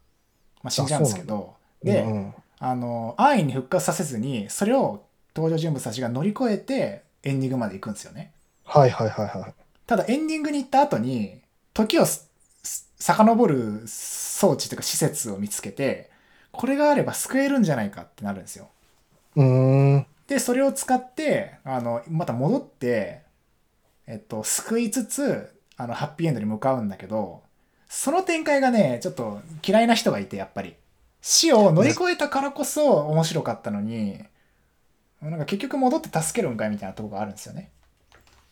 [0.63, 2.35] まあ、死んじゃうんですけど、で、うん
[2.67, 5.05] あの、安易に復活させずに、それを
[5.37, 8.33] 登場人物たちが乗り越えて、エンディングまで行くんですよね。
[8.65, 9.55] はいはいはいはい。
[9.87, 11.43] ただエンディングに行った後に、
[11.75, 16.09] 時を遡る装置というか施設を見つけて、
[16.53, 18.71] これがあれば救えるんじゃないかってなるんですよ。
[19.37, 23.21] うーん、で、それを使って、あの、また戻って、
[24.07, 27.43] えっと、救いつつ、あの、ハッピーエンドに向かうんだけど、
[27.91, 30.77] その展開がね、ちょっと嫌いな人がいて、やっぱり。
[31.27, 34.23] 死を乗り越えたからこそ面白かったのに、
[35.23, 37.71] なんか結局戻って助けるんかいみたいなところがあるんですよね。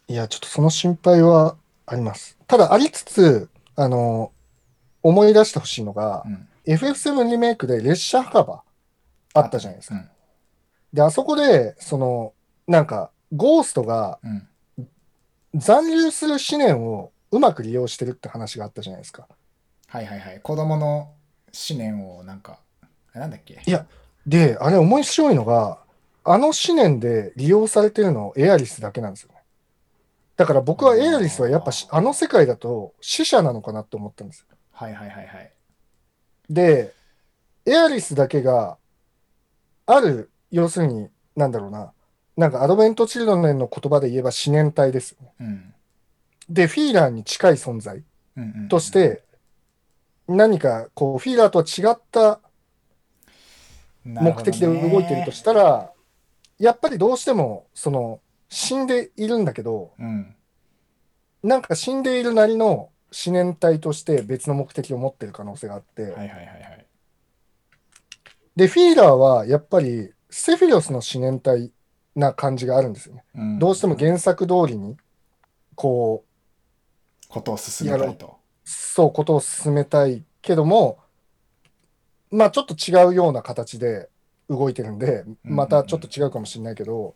[0.09, 2.39] いや、ちょっとその心配はあります。
[2.47, 4.33] ただ、ありつつ、あの、
[5.03, 6.49] 思い出してほしいのがう、ん。
[6.65, 8.63] FF7 リメイクで列車墓場
[9.35, 9.97] あったじゃないですか。
[9.97, 10.09] うん。
[10.95, 12.33] で、あそこで、その、
[12.67, 14.49] なんか、ゴーストがうん。
[15.55, 19.29] 残留する思念をうまく利用してるって話があったじゃないですか。
[19.89, 20.41] はいはいはい。
[20.41, 21.13] 子供の
[21.53, 22.62] 思念をなんか、あ
[23.21, 23.61] なんだっけ？
[23.65, 23.87] いや
[24.27, 25.79] で、あれ面白いのが、
[26.25, 29.43] あの思念で利用されてるのエアリスだけなんですよね。
[30.37, 34.47] だから僕はエアリスはやっぱしあの世界だと死者なのかなって思ったんですよ。
[34.73, 35.53] はいはいはいはい。
[36.49, 36.93] で、
[37.67, 38.77] エアリスだけが、
[39.87, 41.93] ある、要するに、なんだろうな、
[42.37, 45.33] なんかアドベント・チルドレンの言葉で言えば思念体ですよね。
[45.41, 45.75] うん。
[46.49, 48.03] で、フィーラーに近い存在
[48.69, 49.23] とし、て、
[50.27, 52.41] 何かこう、フィーラーとは違った
[54.05, 55.93] 目的で動いてるとしたら、ら、
[56.59, 60.35] やっぱりどうしても、その、死んでいるんだけど、うん。
[61.43, 62.91] なんか死んでいるなりの
[63.27, 66.87] 思念体として別の目的を持ってる可能性があって、はいはいはいはい。
[68.57, 71.73] で、フィーラーはやっぱりセフィロスの思念体
[72.15, 73.25] な感じがあるんですよね。
[73.35, 74.97] うんどうしても原作通りに、
[75.75, 78.37] こう、ことを進めたいと。
[78.65, 80.99] そう、ことを進めたいけども、
[82.33, 84.09] まあちょっと違うような形で
[84.49, 87.15] 動いてるんで、うんまたちょっと違うかもしれないけど、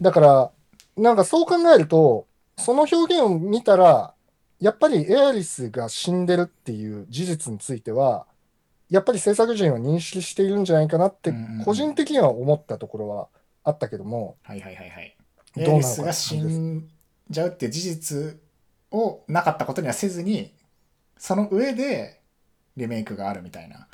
[0.00, 0.50] だから、
[0.96, 2.26] なんかそう考えると、
[2.56, 4.14] その表現を見たら、
[4.60, 8.26] やっぱりエアリスが死んでるっていう事実については、
[8.88, 13.28] やっぱり制作陣は認識しているんじゃないかなってうんうんうん、個人的には思ったところは
[13.64, 15.16] あったけども、はいはいはい
[15.58, 16.86] エリスが死ん
[17.30, 18.40] じゃうっていう事実
[18.90, 20.52] をなかったことにはせずに、
[21.16, 22.20] その上で
[22.76, 23.88] リメイクがあるみたいな、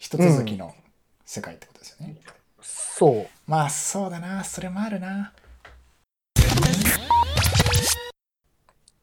[0.00, 0.74] 一続きの
[1.26, 2.16] 世界ってことですよね。
[2.62, 3.26] そう。
[3.46, 5.34] まあそうだな、それもあるな。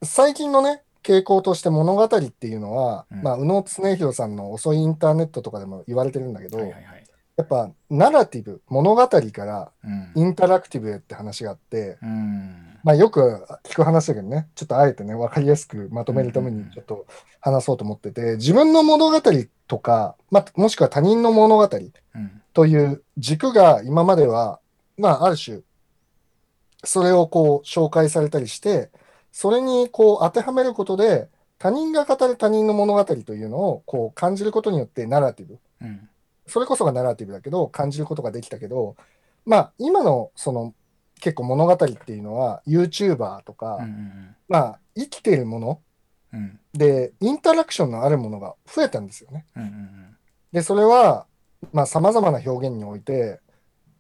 [0.02, 7.04] 最近のね、傾向として物語っていうのは、うんまあ、宇野恒弘さんの遅いインターネットとかでも言われてるんだけど、はいはいはい。
[7.36, 10.12] やっぱナラティブ、物語からうん。
[10.16, 12.67] インタラクティブへって話があって、うん。
[12.84, 17.06] まあ、よく聞く話だけどね、ちょっとあえてね、わかりやすくまとめるためにちょっと
[17.40, 19.22] 話そうと思ってて、自分の物語
[19.68, 22.42] とか、まあ、もしくは他人の物語うん。
[22.54, 24.60] という軸が今までは、
[24.98, 25.62] まあ、ある種、
[26.84, 28.90] それをこう紹介されたりして、
[29.32, 36.10] それにこう当てはめることで、他人が語る他人の物語というのをこう感じることによってナラティブ、うん。
[36.48, 38.96] それこそがナラティブだけど、感じることができたけど、
[39.46, 40.74] まあ、今のその
[41.20, 45.82] 結構物語っていうのは、YouTuber とか、うんうんまあ、生きているもの
[46.34, 46.40] うん。
[46.40, 46.60] うん。
[46.74, 49.46] で、インタラクションのあるものが増えたんですよね。
[49.56, 50.18] うんうん
[50.52, 51.28] で、それは、
[51.74, 53.42] まあ、様々な表現において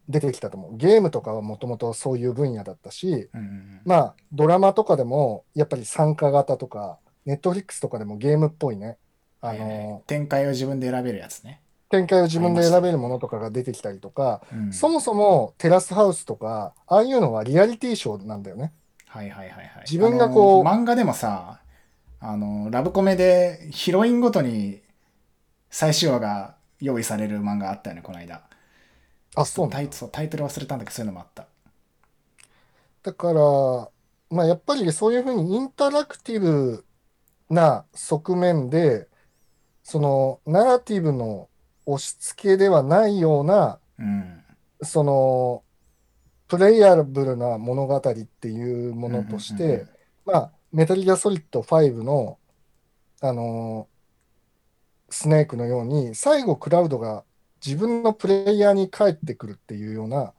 [0.07, 0.78] 出てきたと思う。
[0.78, 3.41] ゲームとかはもともとそういう分野だったし、うん。
[3.41, 8.97] うんうんまあ、ドラマとかでも、やっぱり参加型とか、ネットフリックスとかでもゲームっぽいね、
[9.41, 11.61] あの、展開を自分で選べるやつね。
[11.89, 18.73] 展開を自分で選べるものとかが出てきたりとか、うんそもそもテラスハウスとか、ああいうのはリアリティショーなんだよね。
[19.07, 19.83] はいはいはいはい。
[19.89, 21.61] 自分がこう漫画でもさ、
[22.19, 24.81] あの、ラブコメでヒロインごとに
[25.69, 28.41] 最終話が用意される漫画あったよね、この間。
[29.35, 31.47] あ、そうタイそうタイトル忘れたんだけど、そういうのもあった。
[33.03, 33.39] だから、
[34.29, 36.85] まあ、やっぱりそういうふうにインタラクティブ
[37.49, 39.07] な側面で、
[39.83, 41.47] そのナラティブの
[41.88, 44.43] 押し付けではないような、うん。
[44.83, 45.63] その
[46.47, 49.91] プレイヤブルな物語っていうものとしうんうんうんて、
[50.25, 52.38] まあ、メタルギアソリッド5の、
[53.21, 53.88] あの
[55.09, 57.23] スネークのように、最後クラウドが
[57.65, 60.33] 自分のプレイヤーに帰ってくるっていうような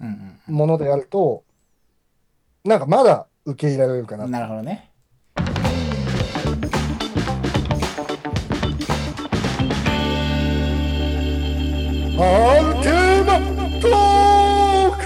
[0.00, 1.44] うんうんものであると、
[2.64, 4.30] なんかまだ受け入れられるかなうん。
[4.30, 4.91] なるほどね。
[12.18, 13.38] アルテーマ
[13.80, 15.02] トーク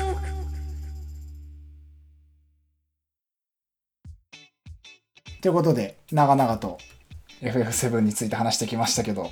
[5.41, 6.79] ということで、長々と
[7.41, 9.31] FF7 について話してきましたけど、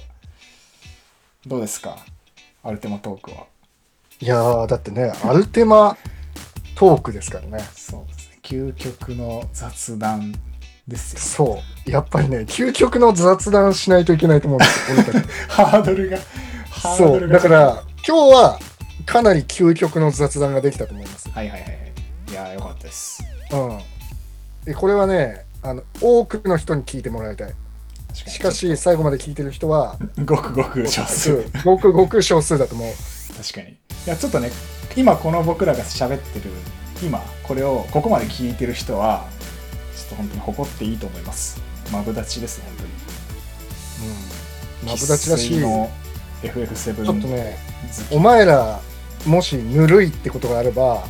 [1.46, 1.96] どうですか？
[2.62, 3.46] アルテマトークは。
[4.20, 5.96] いやー、だってね、アルテマ
[6.76, 7.58] トークですからね。
[7.74, 8.38] そうですね。
[8.42, 10.32] 究極の雑談
[10.86, 11.20] ですよ。
[11.20, 11.90] そう。
[11.90, 15.28] やっぱりね、究極の雑談しないといけないと思うんですよ、俺たち。
[15.50, 16.18] ハードルが、
[16.96, 18.58] そう、だから、今日は
[19.06, 21.30] かなり究極の雑談ができたと思います。
[21.30, 21.92] はいはいはい。
[22.30, 23.22] いやよかったです。
[23.52, 23.78] うん。
[24.64, 27.54] で、これはね、あの、多くの人に聞いてもらいたい。
[28.12, 31.44] しかし、最後まで聞いてる人は、 ごくごく少数。
[31.64, 32.92] ごくごく少数だと思う。
[33.36, 33.70] 確かに。
[33.70, 33.76] い
[34.06, 34.50] や、ちょっとね、
[34.96, 36.50] 今この僕らが喋ってる、
[37.02, 39.26] 今、これを、ここまで聞いてる人は、
[39.96, 41.60] ちょっと本当に誇っていいと思います。
[41.90, 42.88] マブダチです、本当に。
[44.82, 44.88] うん。
[44.90, 45.60] マブダチらしい。
[46.50, 47.56] FF7 ちょっとね
[48.10, 48.80] お前ら
[49.26, 51.04] もしぬるいってことがあれば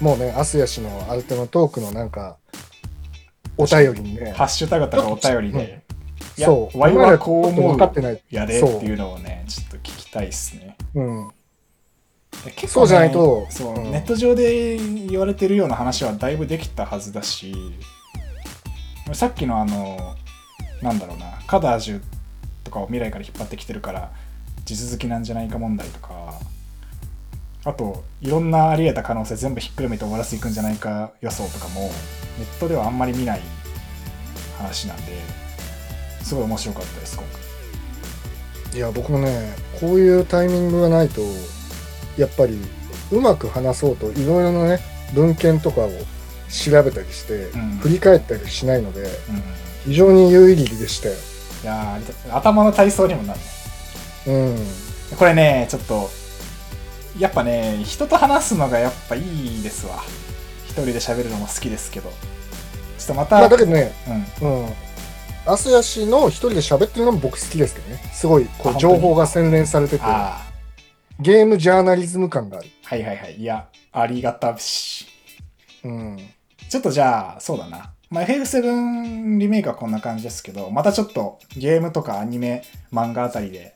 [0.00, 2.36] もうねアスヤ氏のアルテのトークのなんか
[3.56, 4.32] お便りにね。
[4.32, 5.82] ハッシュタグとかお便りで、
[6.38, 6.78] う、そう。
[6.78, 7.70] 我々はこう思う。
[7.72, 10.76] 分かってないやれっていうのをねちょっと聞きたいっすね。
[10.94, 11.30] うん。
[12.54, 17.54] 結構、ね、そうじゃないとそう、うん、ネット上で言われてるような話はだいぶできたはずだし
[19.14, 20.14] さっきのあの
[20.82, 22.02] なんだろうなカダージュ
[22.62, 24.12] とかを未来から引っ張ってきてるから
[24.66, 26.34] 地続きなんじゃないか問題とか
[27.64, 31.90] あといろんなあり得た可能性全部ひっくるめて終わらせていくんじゃないか予想とかも
[32.38, 33.40] ネットではあんまり見ない
[34.58, 35.46] 話なんで
[36.26, 37.46] すごい面白かったです今回。
[38.76, 41.22] いや、僕もね、こういうタイミングがないと、
[42.18, 42.58] やっぱり、
[43.12, 44.80] うまく話そうと、いろいろなね、
[45.14, 45.90] 文献とかを
[46.50, 47.70] 調べたりして、うん。
[47.78, 49.08] 振り返ったりしないので、うん。
[49.84, 51.14] 非常に有意義でしたよ。
[51.62, 51.98] いや
[52.30, 53.55] 頭の体操にもなるね
[54.26, 54.56] うん。
[55.16, 56.10] これね、ちょっと、
[57.18, 60.02] やっぱね、人と話すのがやっぱいいですわ。
[60.66, 62.10] 一人で喋るのも好きですけど。
[62.98, 63.92] ちょっとまた、まあ、だけどね、
[64.40, 64.72] うん、うん。
[65.46, 68.00] アスヤ氏の一人で喋ってるのも僕好きですけどね。
[68.12, 70.44] すごい、こう、情報が洗練されてて、あ
[71.20, 72.68] ゲームジャーナリズム感がある。
[72.84, 73.36] あ、はいはいはい。
[73.36, 75.06] いや、ありがたし。
[75.84, 76.18] うん。
[76.68, 77.92] ちょっとじゃあ、そうだな。
[78.10, 82.62] まあ、FF7 リメイクはこんな感じですけど、またちょっとゲームとかアニメ、
[82.92, 83.74] 漫画あたりで、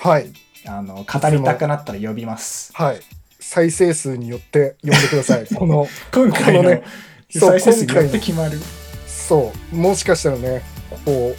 [0.00, 0.32] はい。
[0.66, 2.72] あの、語りたくなったら呼びます。
[2.74, 3.00] はい。
[3.40, 5.46] 再生数によって呼んでください。
[5.54, 6.82] この、今回のこのね
[7.30, 8.58] 再生数によって決まる。
[9.06, 10.62] そう、もしかしたらね、
[11.04, 11.34] こ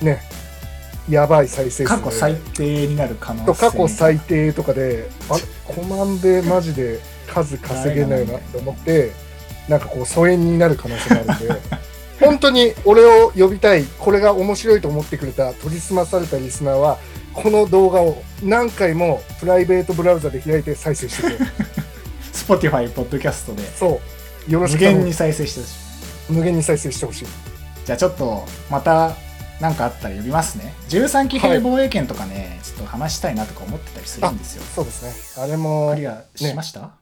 [0.00, 0.20] う、ね、
[1.08, 3.70] やばい再生数過去最低になる可能性。
[3.70, 9.12] 過去最低とかで、あれ、コマンでマジで数稼げないなって思って、
[9.68, 11.54] なんかこう疎遠になる可能性もあるんで、
[12.20, 16.98] 本当に俺を呼びたい、これが面白いと思ってくれた、研ぎ澄まされたリスナーは、
[17.36, 21.36] この動画を何回もプライベートブラウザで開いて再生してくれ。
[22.32, 24.00] Spotify、ポッドキャストでそ
[24.48, 24.50] う。
[24.50, 25.70] よろし無く頼む限に再生してほし
[26.30, 26.32] い。
[26.32, 27.26] 無限に再生してほしい。
[27.84, 29.14] じゃあちょっと、また、
[29.60, 30.74] なんかあったら呼びますね。
[30.88, 34.62] 13騎兵防衛権とかね、ちょっと話したいなとか思ってたりするんですよ。
[34.62, 35.42] そうですね。
[35.42, 36.92] あれもクリアしました、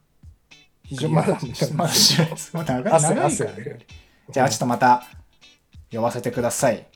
[0.84, 1.38] 非常にまだ
[1.74, 2.50] まだしないです。
[2.56, 3.78] まだ長い汗長いから汗ね。
[4.30, 5.04] じゃあちょっとまた
[5.90, 6.86] 呼ばせてください。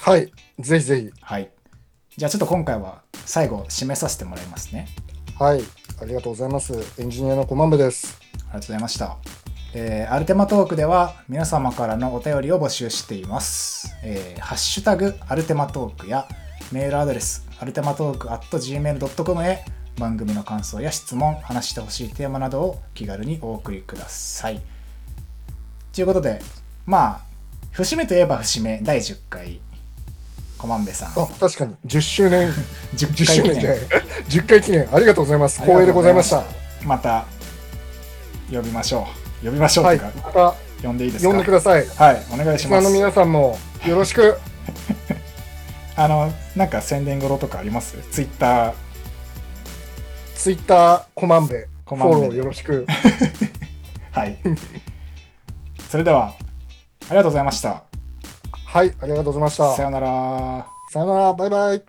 [0.00, 0.32] はい。
[0.58, 1.10] ぜひぜひ。
[1.20, 1.50] はい。
[2.16, 4.86] じゃあちょっと今回は最後締めさせてもらいますね。
[5.36, 5.62] はい。
[6.00, 6.72] ありがとうございます。
[6.96, 8.20] エンジニアのコマンベです。
[8.22, 9.16] ありがとうございました。
[9.74, 13.96] えーアルテマトークでは皆様からのお便りを募集しています。
[14.04, 16.28] えーハッシュタグアルテマトークや
[16.70, 19.64] メールアドレスアルテマトーク at gmail.com へ
[19.98, 24.62] 番組の感想や質問、話してほしいテーマなどを気軽にお送りください。
[25.92, 26.40] ということで、
[26.86, 27.20] まあ、
[27.72, 29.60] 節目といえば節目第10回、
[30.64, 31.08] コマンベさん。
[31.10, 31.74] あ、確かに。
[31.84, 32.48] 10周年、
[32.96, 33.78] 10 10回記念周年じゃない。
[34.30, 34.88] 10回記念。
[34.94, 35.60] ありがとうございます。
[35.60, 36.42] 光栄でございました。
[36.86, 37.26] また
[38.50, 39.06] 呼びましょ
[39.42, 39.46] う。
[39.46, 39.98] 呼びましょうはい。
[39.98, 41.28] また呼んでいいですか？
[41.28, 41.82] 呼んでください。
[41.82, 42.84] リはい、お願いします。
[42.84, 44.38] の皆さんもよろしく。
[45.96, 47.98] あの、なんか宣伝語呂とかあります？
[48.10, 48.28] ツイッ
[50.62, 52.86] ター、コマンベ、フコマンベォローよろしく。
[54.12, 54.38] はい。
[55.90, 57.82] それでは、ありがとうございました。
[58.74, 58.92] はい。
[59.00, 59.72] ありがとうございました。
[59.76, 60.66] さようなら。
[60.90, 61.32] さよなら。
[61.32, 61.82] バイバイ。